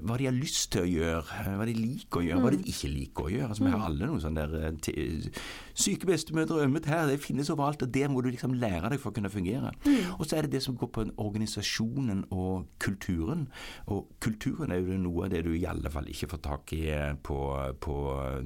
hva 0.00 0.16
de 0.18 0.28
har 0.28 0.34
lyst 0.34 0.70
til 0.72 0.84
å 0.84 0.88
gjøre, 0.88 1.44
hva 1.58 1.66
de 1.66 1.74
liker 1.76 2.20
å 2.20 2.24
gjøre, 2.24 2.42
hva 2.44 2.52
de 2.54 2.60
mm. 2.60 2.68
ikke 2.72 2.90
liker 2.92 3.26
å 3.26 3.32
gjøre. 3.32 3.48
Altså, 3.50 3.64
vi 3.64 3.72
har 3.72 3.80
mm. 3.80 3.86
alle 3.88 4.08
noen 4.08 4.22
sånne 4.22 4.44
der 4.46 5.42
syke 5.74 6.08
bestemødre 6.08 6.62
ømmet 6.66 6.86
her. 6.90 7.06
Det 7.10 7.18
finnes 7.22 7.50
overalt, 7.52 7.81
og 7.82 7.90
det 7.94 8.08
må 8.10 8.22
du 8.22 8.30
liksom 8.30 8.54
lære 8.58 8.92
deg 8.92 9.00
for 9.02 9.12
å 9.12 9.16
kunne 9.16 9.32
fungere. 9.32 9.72
Mm. 9.84 10.14
Og 10.18 10.26
så 10.26 10.38
er 10.38 10.46
det 10.46 10.56
det 10.56 10.62
som 10.64 10.76
går 10.78 10.90
på 10.94 11.06
organisasjonen 11.22 12.24
og 12.34 12.68
kulturen. 12.82 13.46
Og 13.92 14.12
kulturen 14.22 14.72
er 14.72 14.82
jo 14.82 15.00
noe 15.00 15.26
av 15.26 15.34
det 15.34 15.44
du 15.46 15.52
i 15.56 15.66
alle 15.68 15.90
fall 15.92 16.08
ikke 16.10 16.30
får 16.34 16.42
tak 16.46 16.74
i 16.76 16.82
eh, 16.94 17.14
på, 17.22 17.38
på, 17.82 17.96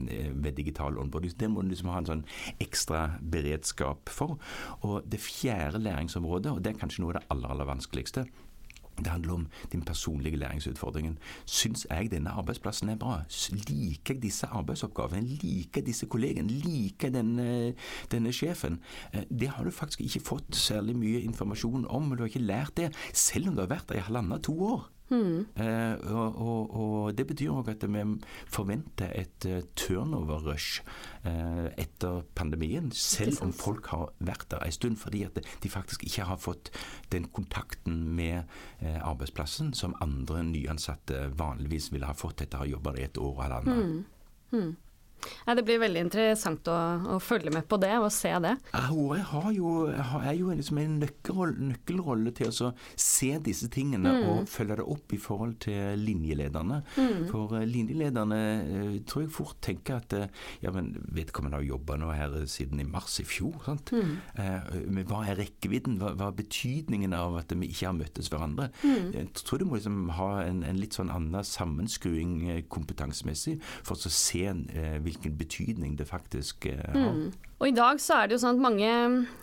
eh, 0.07 0.33
ved 0.33 0.59
digital 0.59 0.99
onboarding. 1.03 1.37
Det 1.37 1.51
må 1.53 1.65
du 1.65 1.73
liksom 1.73 1.93
ha 1.93 2.01
en 2.03 2.11
sånn 2.11 2.27
ekstra 2.63 3.07
beredskap 3.21 4.13
for. 4.13 4.39
Og 4.87 5.07
det 5.07 5.23
fjerde 5.23 5.83
læringsområdet, 5.83 6.53
og 6.53 6.63
det 6.65 6.75
er 6.75 6.83
kanskje 6.83 7.05
noe 7.05 7.15
av 7.15 7.21
det 7.21 7.27
aller, 7.35 7.55
aller 7.55 7.71
vanskeligste, 7.75 8.27
det 8.99 9.13
handler 9.13 9.33
om 9.33 9.47
din 9.73 9.83
personlige 9.83 10.37
læringsutfordringen. 10.37 11.19
Syns 11.45 11.87
jeg 11.91 12.11
denne 12.11 12.31
arbeidsplassen 12.31 12.89
er 12.89 12.97
bra? 12.97 13.21
Liker 13.69 14.15
jeg 14.15 14.23
disse 14.23 14.47
arbeidsoppgavene? 14.47 15.39
Liker 15.43 15.85
disse 15.85 16.07
kollegene? 16.07 16.49
Liker 16.49 17.11
denne, 17.11 17.75
denne, 18.13 18.33
sjefen? 18.33 18.81
Eh, 19.13 19.25
det 19.31 19.49
har 19.49 19.65
du 19.65 19.71
faktisk 19.71 20.01
ikke 20.01 20.25
fått 20.25 20.57
særlig 20.57 20.97
mye 20.97 21.21
informasjon 21.21 21.87
om, 21.89 22.11
og 22.11 22.19
du 22.19 22.25
har 22.25 22.33
ikke 22.33 22.47
lært 22.47 22.77
det, 22.77 22.93
selv 23.13 23.49
om 23.49 23.57
du 23.57 23.65
har 23.65 23.73
vært 23.75 23.89
der 23.89 24.01
i 24.01 24.07
halvannet 24.09 24.43
to 24.49 24.57
år. 24.65 24.89
Mm. 25.09 25.47
Eh, 25.55 25.95
og, 26.11 26.39
og, 26.43 26.77
og, 26.77 27.19
Det 27.19 27.27
betyr 27.27 27.53
òg 27.55 27.69
at 27.71 27.85
vi 27.87 28.03
forventer 28.51 29.13
et 29.15 29.47
uh, 29.47 29.61
turnover-rush 29.79 30.83
eh, 31.23 31.69
etter 31.79 32.25
pandemien, 32.35 32.91
selv 32.91 33.39
om 33.45 33.53
folk 33.55 33.87
har 33.93 34.11
vært 34.19 34.49
der 34.51 34.65
en 34.67 34.75
stund. 34.75 34.99
Fordi 34.99 35.23
at 35.29 35.39
de 35.63 35.71
faktisk 35.71 36.03
ikke 36.07 36.27
har 36.27 36.41
fått 36.43 36.73
den 37.13 37.29
kontakten 37.31 38.03
med 38.17 38.43
eh, 38.81 38.99
arbeidsplassen 38.99 39.75
som 39.75 39.95
andre 40.01 40.43
nyansatte 40.45 41.31
vanligvis 41.39 41.93
ville 41.93 42.11
ha 42.11 42.17
fått 42.17 42.43
etter 42.43 42.59
å 42.59 42.65
ha 42.65 42.73
jobba 42.75 42.97
der 42.97 43.05
i 43.05 43.09
et 43.11 43.23
år 43.23 43.45
eller 43.45 43.63
annet. 43.63 43.87
Mm. 43.87 44.05
Mm. 44.57 44.77
Ja, 45.47 45.55
det 45.55 45.65
blir 45.67 45.81
veldig 45.83 46.03
interessant 46.07 46.69
å, 46.71 46.77
å, 47.15 47.19
følge 47.23 47.53
med 47.55 47.67
på 47.69 47.79
det 47.83 47.93
og 47.99 48.09
se 48.15 48.33
det. 48.43 48.55
Jeg 48.75 49.25
har 49.31 49.49
jo, 49.55 49.73
er 49.89 50.35
jo 50.37 50.55
liksom 50.55 50.81
en 50.83 50.99
nøkkelrolle, 51.03 51.71
nøkkelrolle, 51.73 52.33
til 52.37 52.51
å 52.51 52.73
se 52.99 53.31
disse 53.45 53.69
tingene 53.73 54.13
mm. 54.17 54.27
og 54.31 54.51
følge 54.51 54.79
det 54.81 54.87
opp 54.97 55.15
i 55.15 55.21
forhold 55.23 55.57
til 55.67 56.03
linjelederne. 56.03 56.81
Mm. 56.97 57.27
For 57.31 57.57
uh, 57.57 57.65
linjelederne 57.67 58.41
uh, 58.67 58.97
tror 59.09 59.25
jeg 59.25 59.35
fort 59.35 59.61
tenker 59.65 60.01
at 60.01 60.17
uh, 60.17 60.27
ja, 60.65 60.73
men 60.75 60.93
vedkommende 61.17 61.61
har 61.61 61.67
jobba 61.67 61.99
nå 62.01 62.13
her 62.15 62.39
siden 62.51 62.83
i 62.83 62.89
mars 62.89 63.19
i 63.23 63.27
fjor. 63.27 63.57
sant? 63.67 63.93
Mm. 63.97 64.19
men 64.93 65.07
hva 65.09 65.23
er 65.27 65.39
rekkevidden? 65.39 65.97
Hva, 66.01 66.13
hva, 66.19 66.29
er 66.31 66.39
betydningen 66.41 67.15
av 67.17 67.39
at 67.41 67.53
vi 67.57 67.71
ikke 67.71 67.89
har 67.89 67.97
møttes 67.97 68.29
hverandre? 68.33 68.69
Mm. 68.83 69.13
Jeg 69.15 69.31
tror 69.41 69.63
du 69.63 69.67
må 69.69 69.79
liksom 69.79 70.11
ha 70.19 70.29
en, 70.45 70.63
en 70.67 70.81
litt 70.81 70.97
sånn 70.97 71.13
annen 71.13 71.47
sammenskruing 71.47 72.65
kompetansemessig 72.73 73.57
for 73.87 73.97
å 73.97 74.13
se 74.13 74.45
hvilken 75.07 75.37
betydning 75.39 75.97
det 75.99 76.09
faktisk 76.11 76.67
eh, 76.71 76.83
har. 76.93 77.13
Mm. 77.15 77.31
Og 77.57 77.71
I 77.71 77.77
dag 77.77 78.01
så 78.03 78.19
er 78.21 78.29
det 78.29 78.37
jo 78.37 78.43
sånn 78.43 78.59
at 78.59 78.65
mange 78.67 78.91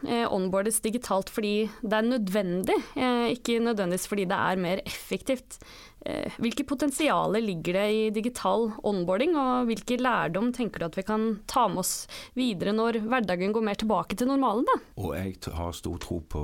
eh, 0.05 0.25
onboardes 0.27 0.83
digitalt 0.85 1.31
fordi 1.33 1.69
det 1.81 1.97
er 1.97 2.09
nødvendig, 2.11 2.77
eh, 2.93 3.31
ikke 3.33 3.57
nødvendigvis 3.63 4.09
fordi 4.11 4.27
det 4.29 4.37
er 4.37 4.61
mer 4.67 4.83
effektivt. 4.85 5.57
Eh, 6.05 6.35
hvilke 6.43 6.65
potensialer 6.67 7.39
ligger 7.43 7.77
det 7.77 7.85
i 7.95 7.99
digital 8.11 8.67
onboarding, 8.83 9.37
og 9.39 9.69
hvilke 9.69 9.95
lærdom 10.01 10.51
tenker 10.55 10.81
du 10.83 10.87
at 10.89 10.97
vi 10.99 11.05
kan 11.07 11.27
ta 11.47 11.69
med 11.71 11.79
oss 11.83 11.93
videre 12.35 12.73
når 12.75 12.99
hverdagen 13.07 13.53
går 13.55 13.63
mer 13.63 13.79
tilbake 13.79 14.17
til 14.19 14.27
normalen? 14.27 14.67
Da? 14.67 14.75
Og 14.99 15.13
Jeg 15.15 15.37
har 15.55 15.71
stor 15.71 16.01
tro 16.03 16.19
på 16.27 16.41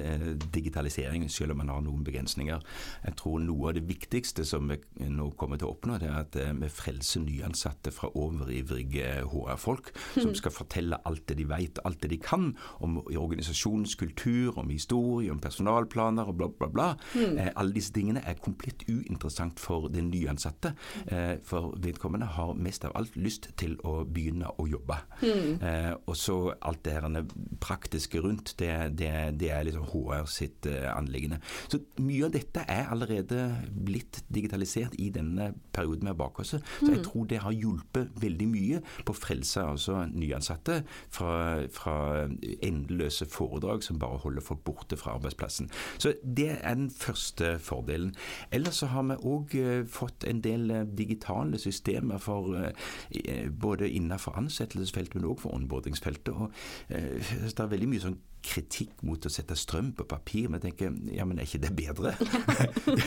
eh, 0.00 0.32
digitalisering, 0.54 1.26
selv 1.30 1.52
om 1.52 1.60
man 1.60 1.72
har 1.74 1.82
noen 1.84 2.04
begrensninger. 2.06 2.62
Jeg 3.04 3.16
tror 3.20 3.42
noe 3.44 3.68
av 3.68 3.76
det 3.76 3.84
viktigste 3.88 4.46
som 4.48 4.72
vi 4.72 4.80
nå 5.12 5.28
kommer 5.36 5.60
til 5.60 5.68
å 5.68 5.74
oppnå, 5.74 5.98
det 6.00 6.08
er 6.08 6.22
at 6.22 6.40
eh, 6.40 6.54
vi 6.62 6.72
frelser 6.72 7.26
nyansatte 7.26 7.92
fra 7.92 8.08
overivrige 8.16 9.26
HR-folk 9.28 9.92
som 10.16 10.32
skal 10.38 10.56
fortelle 10.56 11.00
alt 11.08 11.26
det 11.28 11.36
de 11.42 11.48
vet, 11.50 11.82
alt 11.84 12.00
det 12.00 12.14
de 12.14 12.20
kan 12.22 12.54
om 12.80 12.96
organisasjonens 13.04 13.94
kultur, 14.00 14.56
om 14.56 14.72
historie, 14.72 15.28
om 15.32 15.42
personalplaner 15.42 16.32
og 16.32 16.40
bla, 16.40 16.48
bla, 16.48 16.72
bla. 16.72 16.90
Mm. 17.12 17.52
Alle 17.52 17.76
disse 17.76 17.92
tingene 17.92 18.24
er 18.24 18.40
komplett 18.40 18.86
u 18.88 19.01
uinteressant 19.02 19.60
for 19.60 19.88
den 19.92 20.10
nyansatte. 20.12 20.74
Eh, 21.06 21.36
for 21.44 21.76
vedkommende 21.82 22.26
har 22.36 22.54
mest 22.54 22.84
av 22.88 22.96
alt 22.98 23.16
lyst 23.16 23.50
til 23.60 23.76
å 23.88 24.02
begynne 24.04 24.50
å 24.58 24.66
jobbe. 24.70 24.98
Mm. 25.22 25.62
Eh, 25.62 25.92
og 26.06 26.16
så 26.18 26.38
alt 26.60 26.82
det 26.86 26.96
her 26.96 27.24
praktiske 27.62 28.20
rundt, 28.22 28.54
det, 28.58 28.72
det, 28.98 29.12
det 29.40 29.50
er 29.54 29.66
liksom 29.66 29.88
HR 29.92 30.26
sitt 30.30 30.66
eh, 30.70 30.88
anliggende. 30.92 31.40
Så 31.68 31.82
mye 32.02 32.26
av 32.26 32.34
dette 32.34 32.64
er 32.68 32.90
allerede 32.92 33.48
blitt 33.72 34.22
digitalisert 34.32 34.96
i 34.98 35.10
denne 35.14 35.52
perioden 35.72 36.06
vi 36.06 36.12
har 36.12 36.18
bak 36.18 36.40
oss. 36.42 36.54
Så 36.54 36.90
jeg 36.90 37.00
mm. 37.00 37.06
tror 37.06 37.28
det 37.30 37.42
har 37.44 37.56
hjulpet 37.56 38.12
veldig 38.22 38.48
mye 38.50 38.82
på 39.06 39.14
å 39.14 39.18
frelse 39.18 39.62
altså 39.62 40.02
nyansatte 40.12 40.82
fra, 41.12 41.32
fra 41.72 41.96
endeløse 42.62 43.26
foredrag 43.30 43.84
som 43.86 44.00
bare 44.02 44.20
holder 44.22 44.44
folk 44.44 44.64
borte 44.66 44.98
fra 44.98 45.16
arbeidsplassen. 45.16 45.70
Så 45.98 46.14
det 46.22 46.58
er 46.60 46.74
den 46.74 46.90
første 46.90 47.56
fordelen. 47.62 48.14
Ellers 48.52 48.82
så 48.82 48.90
har 48.92 49.06
vi 49.08 49.16
òg 49.28 49.54
eh, 49.58 49.84
fått 49.88 50.26
en 50.28 50.42
del 50.44 50.70
eh, 50.70 50.84
digitale 50.98 51.58
systemer 51.60 52.20
for 52.22 52.56
eh, 52.58 53.48
både 53.50 53.90
innenfor 53.90 54.36
ansettelsesfeltet, 54.40 55.16
men 55.18 55.30
òg 55.30 55.42
for 55.42 55.56
onboardingsfeltet. 55.56 56.34
Og 56.34 56.52
det 56.88 57.52
er 57.52 57.72
veldig 57.72 57.90
mye 57.90 58.04
sånn 58.04 58.20
kritikk 58.42 59.02
mot 59.06 59.22
å 59.26 59.30
sette 59.32 59.56
strøm 59.58 59.92
på 59.96 60.06
papir. 60.08 60.48
Men 60.50 60.60
jeg 60.60 60.72
tenker 60.72 61.14
ja, 61.14 61.26
men 61.28 61.38
er 61.38 61.48
ikke 61.48 61.62
det 61.62 61.72
bedre? 61.78 62.14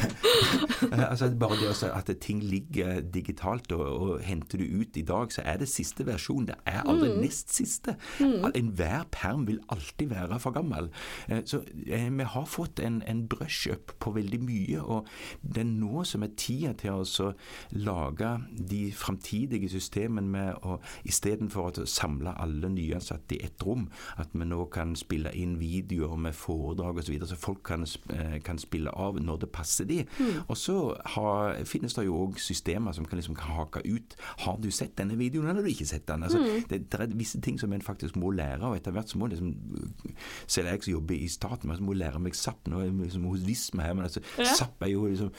altså 1.09 1.29
Bare 1.35 1.57
det 1.59 1.69
også 1.69 1.91
at 1.95 2.09
ting 2.23 2.41
ligger 2.43 3.01
digitalt, 3.01 3.71
og, 3.75 3.85
og, 3.85 4.13
henter 4.25 4.61
du 4.61 4.81
ut 4.81 4.97
i 4.97 5.03
dag, 5.05 5.33
så 5.33 5.43
er 5.45 5.59
det 5.61 5.69
siste 5.71 6.05
versjon. 6.07 6.47
Det 6.49 6.55
er 6.69 6.83
aldri 6.85 7.11
mm. 7.11 7.19
nest 7.23 7.53
siste. 7.55 7.97
Mm. 8.19 8.47
Enhver 8.55 9.05
perm 9.11 9.45
vil 9.49 9.59
alltid 9.73 10.13
være 10.13 10.39
for 10.39 10.55
gammel. 10.55 10.89
Eh, 11.29 11.43
så 11.45 11.61
eh, 11.87 12.07
vi 12.09 12.29
har 12.35 12.47
fått 12.49 12.79
en, 12.79 13.01
en 13.07 13.25
brush-up 13.29 13.95
på 13.99 14.15
veldig 14.15 14.41
mye, 14.45 14.81
og 14.81 15.09
det 15.41 15.65
er 15.65 15.71
nå 15.71 16.05
som 16.07 16.23
er 16.25 16.33
tida 16.39 16.73
til 16.79 17.03
å 17.03 17.31
lage 17.75 18.31
de 18.71 18.87
framtidige 18.95 19.69
systemene 19.71 20.31
med 20.35 20.65
å 20.65 20.79
istedenfor 21.07 21.69
å 21.69 21.85
samle 21.89 22.33
alle 22.41 22.69
nyansatte 22.71 23.37
i 23.37 23.43
ett 23.45 23.63
rom, 23.65 23.87
at 24.21 24.33
vi 24.33 24.47
nå 24.47 24.65
kan 24.73 24.95
spille 24.97 25.24
spille 25.25 25.41
inn 25.41 25.57
videoer 25.59 26.17
med 26.17 26.35
foredrag 26.35 26.97
osv., 26.99 27.05
så, 27.05 27.11
videre, 27.11 27.27
så 27.29 27.37
folk 27.39 27.63
kan, 27.65 27.85
eh, 28.13 28.41
kan, 28.43 28.57
spille 28.57 28.89
av 28.91 29.19
når 29.21 29.41
det 29.41 29.49
passer 29.51 29.85
de. 29.85 30.05
Mm. 30.19 30.45
Og 30.47 30.57
så 30.57 30.95
har, 31.15 31.63
finnes 31.65 31.93
det 31.93 32.05
jo 32.05 32.15
òg 32.25 32.39
systemer 32.39 32.93
som 32.93 33.05
kan 33.05 33.17
liksom 33.17 33.35
hake 33.35 33.81
ut. 33.85 34.15
Har 34.45 34.57
du 34.61 34.69
sett 34.71 34.95
denne 34.97 35.17
videoen, 35.17 35.47
eller 35.47 35.61
har 35.61 35.67
du 35.67 35.71
ikke 35.71 35.85
sett 35.85 36.07
den? 36.07 36.23
Altså, 36.23 36.39
mm. 36.39 36.67
det, 36.69 36.91
det, 36.91 36.99
er 36.99 37.15
visse 37.15 37.41
ting 37.41 37.59
som 37.59 37.73
en 37.73 37.81
faktisk 37.81 38.15
må 38.15 38.31
lære, 38.31 38.63
og 38.65 38.77
etter 38.77 38.91
hvert 38.95 39.09
så 39.09 39.19
må 39.19 39.27
liksom 39.27 39.53
Selv 40.47 40.69
jeg 40.69 40.83
som 40.83 40.91
jobber 40.91 41.15
i 41.15 41.27
staten, 41.29 41.71
så 41.75 41.83
må 41.83 41.93
lære 41.93 42.19
meg 42.21 42.35
SAP. 42.35 42.67
Nå 42.69 42.79
er 42.79 42.87
jeg 42.87 42.95
liksom 42.99 43.25
hos 43.29 43.43
Visma 43.45 43.85
her, 43.85 43.95
men 43.97 44.07
altså, 44.07 44.21
ja. 44.39 44.47
SAP 44.57 44.83
er 44.85 44.91
jo 44.91 45.05
liksom, 45.07 45.31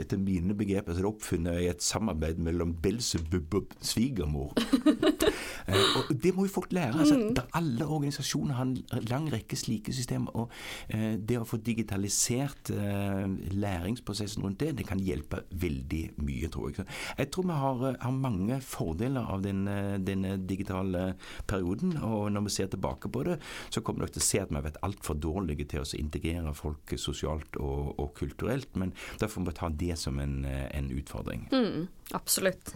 etter 0.00 0.20
mine 0.20 0.54
begreper 0.56 0.94
så 0.94 1.00
er 1.00 1.04
det 1.04 1.10
oppfunnet 1.10 1.60
i 1.60 1.68
et 1.70 1.84
samarbeid 1.84 2.40
mellom 2.42 2.74
Belsebub 2.82 3.56
og 3.58 3.74
svigermor. 3.84 4.54
eh, 5.70 5.98
og 6.00 6.12
det 6.22 6.34
må 6.36 6.46
jo 6.46 6.54
folk 6.54 6.72
lære. 6.72 6.98
altså, 7.02 7.18
mm. 7.18 7.42
Alle 7.58 7.86
organisasjoner 7.86 8.54
har 8.54 8.68
en 8.68 9.06
lang 9.10 9.29
rekke 9.32 9.58
slike 9.58 9.94
systemer. 9.94 10.34
Og 10.36 10.52
eh, 10.88 11.16
det 11.16 11.40
å 11.40 11.46
få 11.48 11.60
digitalisert 11.64 12.72
eh, 12.74 13.26
læringsprosessen 13.54 14.44
rundt 14.44 14.60
det, 14.62 14.72
det 14.80 14.86
kan 14.88 15.02
hjelpe 15.02 15.44
veldig 15.50 16.02
mye, 16.22 16.50
tror 16.52 16.70
jeg. 16.70 16.86
Jeg 17.18 17.30
tror 17.34 17.48
vi 17.50 17.58
har, 17.64 17.84
eh, 17.90 18.00
har 18.04 18.16
mange 18.16 18.60
fordeler 18.64 19.30
av 19.34 19.44
denne, 19.46 19.98
den, 20.04 20.26
digitale 20.46 21.14
perioden. 21.50 21.96
Og 22.06 22.30
når 22.32 22.46
vi 22.46 22.54
ser 22.54 22.70
tilbake 22.72 23.10
på 23.12 23.24
det, 23.26 23.38
så 23.72 23.82
kommer 23.84 24.04
dere 24.04 24.16
til 24.16 24.24
å 24.24 24.28
se 24.28 24.42
at 24.42 24.52
vi 24.52 24.58
har 24.58 24.66
vært 24.66 24.82
altfor 24.86 25.18
dårlige 25.20 25.68
til 25.70 25.84
å 25.84 25.88
integrere 25.98 26.54
folk 26.56 26.94
sosialt 27.00 27.58
og, 27.60 27.94
og 28.00 28.12
kulturelt. 28.18 28.74
Men 28.80 28.94
derfor 29.20 29.42
må 29.42 29.50
vi 29.50 29.58
ta 29.60 29.70
det 29.70 29.98
som 30.00 30.18
en, 30.22 30.44
eh, 30.44 30.68
en 30.76 30.90
utfordring. 30.94 31.48
Mm, 31.52 31.88
absolutt. 32.16 32.74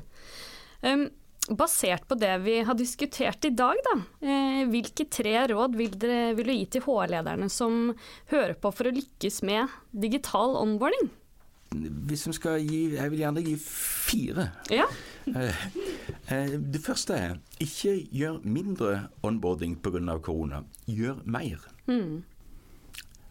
Um, 0.84 1.08
basert 1.50 2.06
på 2.08 2.16
det 2.18 2.32
vi 2.44 2.60
har 2.64 2.76
diskutert 2.78 3.44
i 3.44 3.52
dag, 3.52 3.80
da, 3.84 3.96
eh, 4.26 4.62
hvilke 4.70 5.06
tre 5.10 5.34
råd 5.50 5.76
vil, 5.76 5.98
dere, 5.98 6.32
vil 6.38 6.48
du 6.48 6.54
gi 6.54 6.64
til 6.76 6.86
HR-lederne 6.86 7.50
som 7.52 7.92
hører 8.32 8.56
på 8.56 8.72
for 8.72 8.88
å 8.88 8.94
lykkes 8.94 9.42
med 9.44 9.68
digital 9.92 10.56
onboarding? 10.60 11.10
Hvis 11.74 12.28
vi 12.28 12.32
skal 12.36 12.60
gi 12.62 12.80
Jeg 12.94 13.10
vil 13.10 13.18
gjerne 13.24 13.42
gi 13.42 13.56
fire. 13.58 14.44
Ja. 14.70 14.84
Eh, 15.26 15.64
eh, 16.30 16.54
det 16.60 16.80
første 16.84 17.16
er 17.18 17.40
ikke 17.58 17.96
gjør 18.14 18.38
mindre 18.44 19.08
onboarding 19.26 19.76
pga. 19.82 20.18
korona. 20.22 20.62
Gjør 20.86 21.24
mer. 21.24 21.58
Mm. 21.86 22.22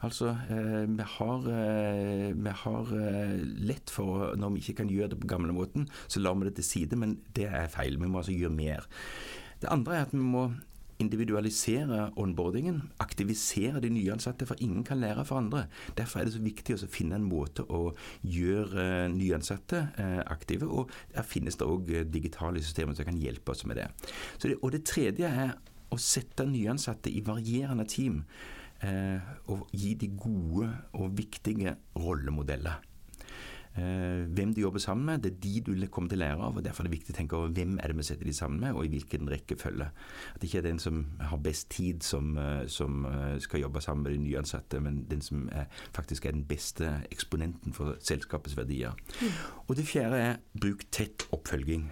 Altså, 0.04 0.34
eh, 0.52 0.84
vi 0.98 1.04
har, 1.04 1.48
eh, 1.48 2.34
vi 2.36 2.50
har 2.50 2.92
eh, 2.98 3.40
lett 3.64 3.90
for 3.90 4.36
Når 4.36 4.50
vi 4.54 4.60
ikke 4.60 4.82
kan 4.82 4.92
gjøre 4.92 5.14
det 5.14 5.22
på 5.22 5.28
gamlemåten, 5.28 5.88
så 6.08 6.20
lar 6.20 6.36
vi 6.36 6.50
det 6.50 6.56
til 6.56 6.64
side, 6.64 6.96
men 7.00 7.18
det 7.36 7.48
er 7.48 7.72
feil. 7.72 7.98
Vi 8.00 8.08
må 8.08 8.20
altså 8.20 8.36
gjøre 8.36 8.52
mer. 8.52 8.88
Det 9.62 9.72
andre 9.72 9.96
er 9.96 10.02
at 10.02 10.12
vi 10.12 10.20
må 10.20 10.52
individualisere 11.00 12.12
onboardingen, 12.16 12.90
aktivisere 13.00 13.82
de 13.82 13.90
nyansatte, 13.90 14.46
for 14.46 14.56
ingen 14.60 14.84
kan 14.84 15.00
lære 15.00 15.26
for 15.26 15.38
andre. 15.38 15.66
Derfor 15.98 16.20
er 16.20 16.26
det 16.26 16.34
så 16.34 16.44
viktig 16.44 16.76
å 16.76 16.88
finne 16.88 17.16
en 17.16 17.28
måte 17.28 17.66
å 17.66 17.96
gjøre 18.24 19.10
nyansatte 19.12 19.88
aktive, 20.28 20.70
og 20.70 20.92
der 21.16 21.24
finnes 21.28 21.58
det 21.58 21.68
òg 21.68 21.92
digitale 22.14 22.62
systemer 22.62 22.96
som 22.96 23.06
kan 23.06 23.20
hjelpe 23.20 23.52
oss 23.52 23.66
med 23.66 23.82
det. 23.82 23.88
det. 24.44 24.56
Og 24.62 24.72
det 24.72 24.86
tredje 24.86 25.28
er 25.28 25.58
å 25.92 25.98
sette 25.98 26.46
nyansatte 26.46 27.12
i 27.12 27.24
varierende 27.26 27.86
team 27.90 28.24
eh, 28.84 29.36
og 29.52 29.68
gi 29.72 29.94
de 30.00 30.12
gode 30.18 30.70
og 30.94 31.14
viktige 31.18 31.76
rollemodeller. 32.00 32.82
Eh, 33.76 34.28
hvem 34.30 34.54
du 34.54 34.62
jobber 34.62 34.80
sammen 34.80 35.06
med, 35.06 35.18
det 35.24 35.32
er 35.32 35.40
de 35.42 35.62
du 35.66 35.88
kommer 35.88 36.10
til 36.10 36.20
å 36.20 36.22
lære 36.22 36.46
av. 36.46 36.58
og 36.58 36.64
Derfor 36.64 36.84
er 36.84 36.90
det 36.90 36.98
viktig 37.00 37.14
å 37.14 37.18
tenke 37.18 37.38
over 37.38 37.54
hvem 37.58 37.80
er 37.82 37.90
det 37.90 37.98
vi 37.98 38.06
setter 38.06 38.30
de 38.30 38.34
sammen 38.34 38.60
med, 38.62 38.74
og 38.74 38.86
i 38.86 38.92
hvilken 38.94 39.30
rekkefølge. 39.32 39.88
At 40.36 40.42
det 40.42 40.50
ikke 40.50 40.60
er 40.62 40.68
den 40.68 40.80
som 40.80 41.00
har 41.20 41.42
best 41.42 41.70
tid 41.74 42.04
som, 42.06 42.38
eh, 42.38 42.68
som 42.68 43.06
eh, 43.10 43.40
skal 43.40 43.66
jobbe 43.66 43.82
sammen 43.82 44.04
med 44.04 44.14
de 44.14 44.22
nyansatte, 44.28 44.80
men 44.80 45.06
den 45.10 45.22
som 45.22 45.50
er, 45.52 45.66
faktisk 45.94 46.26
er 46.26 46.38
den 46.38 46.46
beste 46.46 47.02
eksponenten 47.12 47.74
for 47.74 47.98
selskapets 48.00 48.58
verdier. 48.58 48.94
Mm. 49.22 49.34
Og 49.68 49.76
det 49.76 49.88
fjerde 49.90 50.22
er 50.22 50.38
bruk 50.54 50.86
tett 50.92 51.26
oppfølging. 51.32 51.90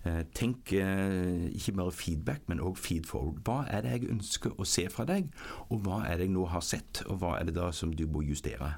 Eh, 0.00 0.22
tenk 0.32 0.72
eh, 0.72 1.50
ikke 1.52 1.74
bare 1.76 1.92
feedback, 1.92 2.46
men 2.48 2.60
òg 2.64 2.78
feedforward. 2.80 3.42
Hva 3.44 3.58
er 3.68 3.84
det 3.84 3.90
jeg 3.92 4.12
ønsker 4.14 4.54
å 4.56 4.64
se 4.64 4.86
fra 4.92 5.04
deg, 5.08 5.28
og 5.68 5.82
hva 5.84 5.98
er 6.08 6.16
det 6.16 6.28
jeg 6.28 6.34
nå 6.38 6.46
har 6.48 6.64
sett, 6.64 7.02
og 7.06 7.20
hva 7.20 7.34
er 7.36 7.50
det 7.50 7.56
da 7.58 7.68
som 7.76 7.92
du 7.92 8.06
må 8.08 8.22
justere. 8.24 8.72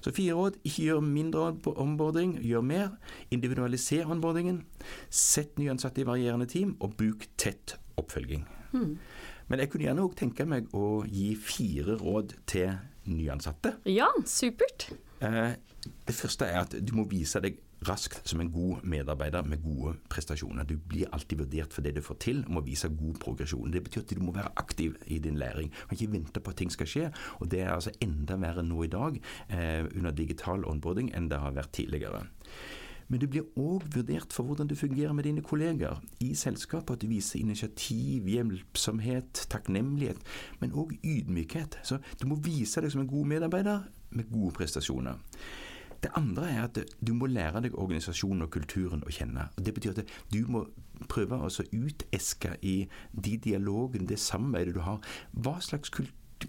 Så 0.00 0.14
fire 0.16 0.38
råd. 0.38 0.56
Ikke 0.64 0.86
gjør 0.86 1.02
mindre 1.04 1.50
på 1.62 1.74
onboarding, 1.82 2.38
gjør 2.40 2.64
mer. 2.64 2.88
Individualiser 3.34 4.08
onboardingen. 4.08 4.62
Sett 5.12 5.60
nyansatte 5.60 6.02
i 6.02 6.08
varierende 6.08 6.48
team, 6.48 6.76
og 6.80 6.96
bruk 6.96 7.28
tett 7.36 7.76
oppfølging. 8.00 8.46
Hmm. 8.72 8.96
Men 9.52 9.60
jeg 9.60 9.68
kunne 9.68 9.84
gjerne 9.84 10.06
òg 10.06 10.16
tenke 10.16 10.46
meg 10.48 10.72
å 10.72 11.02
gi 11.04 11.34
fire 11.36 11.98
råd 12.00 12.32
til 12.48 12.72
nyansatte. 13.12 13.74
Ja, 13.92 14.08
supert. 14.24 14.88
Eh, 15.20 15.58
det 16.08 16.16
første 16.16 16.48
er 16.48 16.62
at 16.64 16.78
du 16.80 16.94
må 16.96 17.04
vise 17.10 17.42
deg 17.44 17.60
raskt 17.88 18.28
som 18.28 18.40
en 18.40 18.50
god 18.52 18.82
medarbeider 18.82 19.46
med 19.48 19.62
gode 19.62 19.94
prestasjoner. 20.12 20.66
Du 20.68 20.76
blir 20.76 21.10
alltid 21.12 21.38
vurdert 21.44 21.74
for 21.74 21.84
det 21.84 21.94
du 21.96 22.02
får 22.04 22.20
til, 22.24 22.44
og 22.46 22.56
må 22.58 22.64
vise 22.66 22.88
god 22.88 23.18
progresjon. 23.22 23.72
Det 23.72 23.82
betyr 23.84 24.04
at 24.04 24.14
du 24.16 24.22
må 24.22 24.34
være 24.36 24.52
aktiv 24.56 24.96
i 25.06 25.18
din 25.22 25.40
læring, 25.40 25.72
og 25.86 25.96
ikke 25.96 26.12
vente 26.12 26.40
på 26.40 26.50
at 26.50 26.60
ting 26.62 26.72
skal 26.72 26.86
skje. 26.86 27.08
Og 27.40 27.50
Det 27.50 27.60
er 27.60 27.72
altså 27.72 27.90
enda 28.00 28.36
verre 28.36 28.62
nå 28.62 28.82
i 28.82 28.92
dag 28.92 29.18
eh, 29.48 29.84
under 29.96 30.10
digital 30.10 30.64
onboarding 30.64 31.12
enn 31.14 31.28
det 31.28 31.38
har 31.38 31.52
vært 31.52 31.72
tidligere. 31.72 32.24
Men 33.12 33.20
du 33.20 33.26
blir 33.28 33.48
òg 33.60 33.84
vurdert 33.92 34.32
for 34.32 34.48
hvordan 34.48 34.70
du 34.70 34.76
fungerer 34.78 35.12
med 35.12 35.26
dine 35.26 35.42
kolleger 35.44 35.98
i 36.24 36.30
selskapet. 36.38 36.94
At 36.94 37.02
du 37.02 37.10
viser 37.10 37.42
initiativ, 37.42 38.24
hjelpsomhet, 38.24 39.46
takknemlighet, 39.52 40.22
men 40.62 40.72
òg 40.72 40.94
ydmykhet. 41.04 41.76
Så 41.84 41.98
du 42.22 42.26
må 42.30 42.40
vise 42.40 42.80
deg 42.80 42.94
som 42.94 43.02
en 43.02 43.10
god 43.10 43.28
medarbeider 43.34 43.84
med 44.16 44.30
gode 44.32 44.54
prestasjoner. 44.56 45.20
Det 46.02 46.10
andre 46.18 46.48
er 46.50 46.62
at 46.64 46.78
du 47.06 47.12
må 47.14 47.28
lære 47.30 47.62
deg 47.62 47.76
organisasjonen 47.78 48.42
og 48.46 48.50
kulturen 48.50 49.04
å 49.06 49.12
kjenne. 49.14 49.48
Og 49.56 49.66
Det 49.66 49.74
betyr 49.74 49.94
at 49.94 50.14
du 50.32 50.40
må 50.50 50.64
prøve 51.08 51.38
å 51.38 51.50
uteske 51.72 52.56
i 52.62 52.88
de 53.12 53.36
dialogene, 53.36 54.08
det 54.08 54.18
samarbeidet 54.18 54.74
du 54.74 54.80
har. 54.82 54.98
Hva 55.32 55.60
slags 55.62 55.92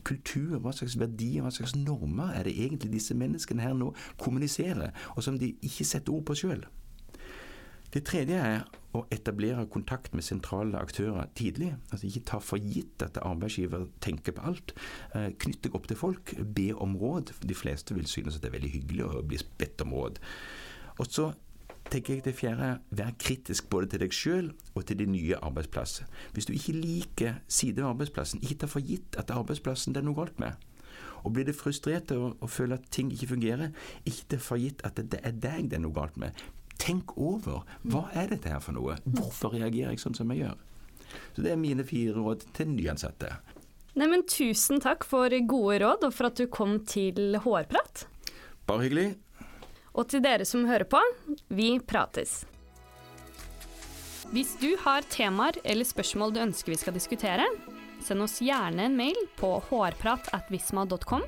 kultur, 0.02 0.58
hva 0.58 0.74
slags 0.74 0.98
verdier, 0.98 1.44
hva 1.46 1.52
slags 1.54 1.76
normer 1.78 2.34
er 2.34 2.48
det 2.48 2.56
egentlig 2.58 2.96
disse 2.96 3.14
menneskene 3.14 3.62
her 3.62 3.76
nå 3.78 3.92
kommuniserer, 4.18 4.90
og 5.16 5.24
som 5.24 5.38
de 5.38 5.54
ikke 5.62 5.86
setter 5.86 6.16
ord 6.16 6.26
på 6.26 6.38
sjøl? 6.42 6.66
Det 7.94 8.02
tredje 8.10 8.40
er 8.42 8.64
å 8.98 9.04
etablere 9.14 9.66
kontakt 9.74 10.14
med 10.18 10.26
sentrale 10.26 10.80
aktører 10.82 11.30
tidlig. 11.38 11.72
Altså 11.92 12.08
Ikke 12.10 12.26
ta 12.32 12.40
for 12.42 12.62
gitt 12.62 13.02
at 13.06 13.20
arbeidsgiver 13.22 13.88
tenker 14.02 14.34
på 14.34 14.46
alt. 14.50 14.74
Eh, 15.14 15.30
knytt 15.38 15.64
deg 15.66 15.78
opp 15.78 15.88
til 15.90 16.00
folk, 16.00 16.34
be 16.58 16.72
om 16.74 16.96
råd. 16.98 17.34
De 17.42 17.58
fleste 17.58 17.98
vil 17.98 18.10
synes 18.10 18.38
at 18.38 18.46
det 18.46 18.52
er 18.52 18.58
veldig 18.58 18.74
hyggelig 18.74 19.08
å 19.08 19.24
bli 19.26 19.42
bedt 19.62 19.86
om 19.86 19.94
råd. 19.98 20.18
Og 20.98 21.10
så 21.10 21.32
tenker 21.90 22.16
jeg 22.16 22.26
det 22.26 22.36
fjerde, 22.38 22.70
vær 22.90 23.14
kritisk 23.22 23.70
både 23.70 23.92
til 23.92 24.04
deg 24.06 24.16
sjøl 24.16 24.52
og 24.74 24.86
til 24.88 25.02
din 25.02 25.14
nye 25.14 25.38
arbeidsplass. 25.42 26.02
Hvis 26.34 26.50
du 26.50 26.54
ikke 26.56 26.78
liker 26.78 27.42
sider 27.48 27.84
ved 27.84 27.92
arbeidsplassen, 27.92 28.42
ikke 28.42 28.64
ta 28.64 28.72
for 28.72 28.86
gitt 28.86 29.18
at 29.22 29.34
arbeidsplassen 29.34 29.94
det 29.94 30.02
er 30.02 30.08
noe 30.08 30.18
galt 30.18 30.42
med. 30.42 30.58
Og 31.24 31.34
blir 31.36 31.46
du 31.46 31.54
frustrert 31.56 32.12
og, 32.16 32.38
og 32.42 32.50
føler 32.50 32.80
at 32.80 32.90
ting 32.92 33.12
ikke 33.14 33.36
fungerer, 33.36 33.70
ikke 34.06 34.34
ta 34.34 34.42
for 34.42 34.62
gitt 34.62 34.82
at 34.88 34.98
det 34.98 35.22
er 35.22 35.38
deg 35.38 35.70
det 35.70 35.78
er 35.78 35.86
noe 35.86 35.96
galt 35.96 36.18
med. 36.18 36.34
Tenk 36.84 37.14
over 37.16 37.64
hva 37.88 38.06
er 38.18 38.34
dette 38.34 38.52
her 38.52 38.60
for 38.64 38.76
noe? 38.76 38.98
Hvorfor 39.08 39.56
reagerer 39.56 39.94
jeg 39.94 40.04
sånn 40.04 40.18
som 40.18 40.32
jeg 40.34 40.44
gjør? 40.44 40.58
Så 41.36 41.44
Det 41.46 41.52
er 41.54 41.60
mine 41.62 41.86
fire 41.88 42.16
råd 42.18 42.48
til 42.58 42.72
nyansatte. 42.74 43.30
Neimen, 43.96 44.24
tusen 44.26 44.82
takk 44.82 45.06
for 45.06 45.30
gode 45.48 45.78
råd, 45.84 46.08
og 46.08 46.16
for 46.16 46.32
at 46.32 46.40
du 46.40 46.48
kom 46.50 46.80
til 46.90 47.38
HR-prat. 47.44 48.08
Bare 48.66 48.88
hyggelig. 48.88 49.12
Og 49.94 50.10
til 50.10 50.24
dere 50.26 50.48
som 50.50 50.66
hører 50.66 50.88
på, 50.90 51.00
vi 51.54 51.76
prates. 51.86 52.42
Hvis 54.34 54.56
du 54.58 54.72
har 54.82 55.06
temaer 55.14 55.60
eller 55.64 55.86
spørsmål 55.86 56.34
du 56.34 56.42
ønsker 56.42 56.74
vi 56.74 56.80
skal 56.82 56.96
diskutere, 56.98 57.46
send 58.02 58.26
oss 58.26 58.40
gjerne 58.42 58.88
en 58.90 58.98
mail 58.98 59.20
på 59.38 59.60
hårprat.visma.com. 59.70 61.28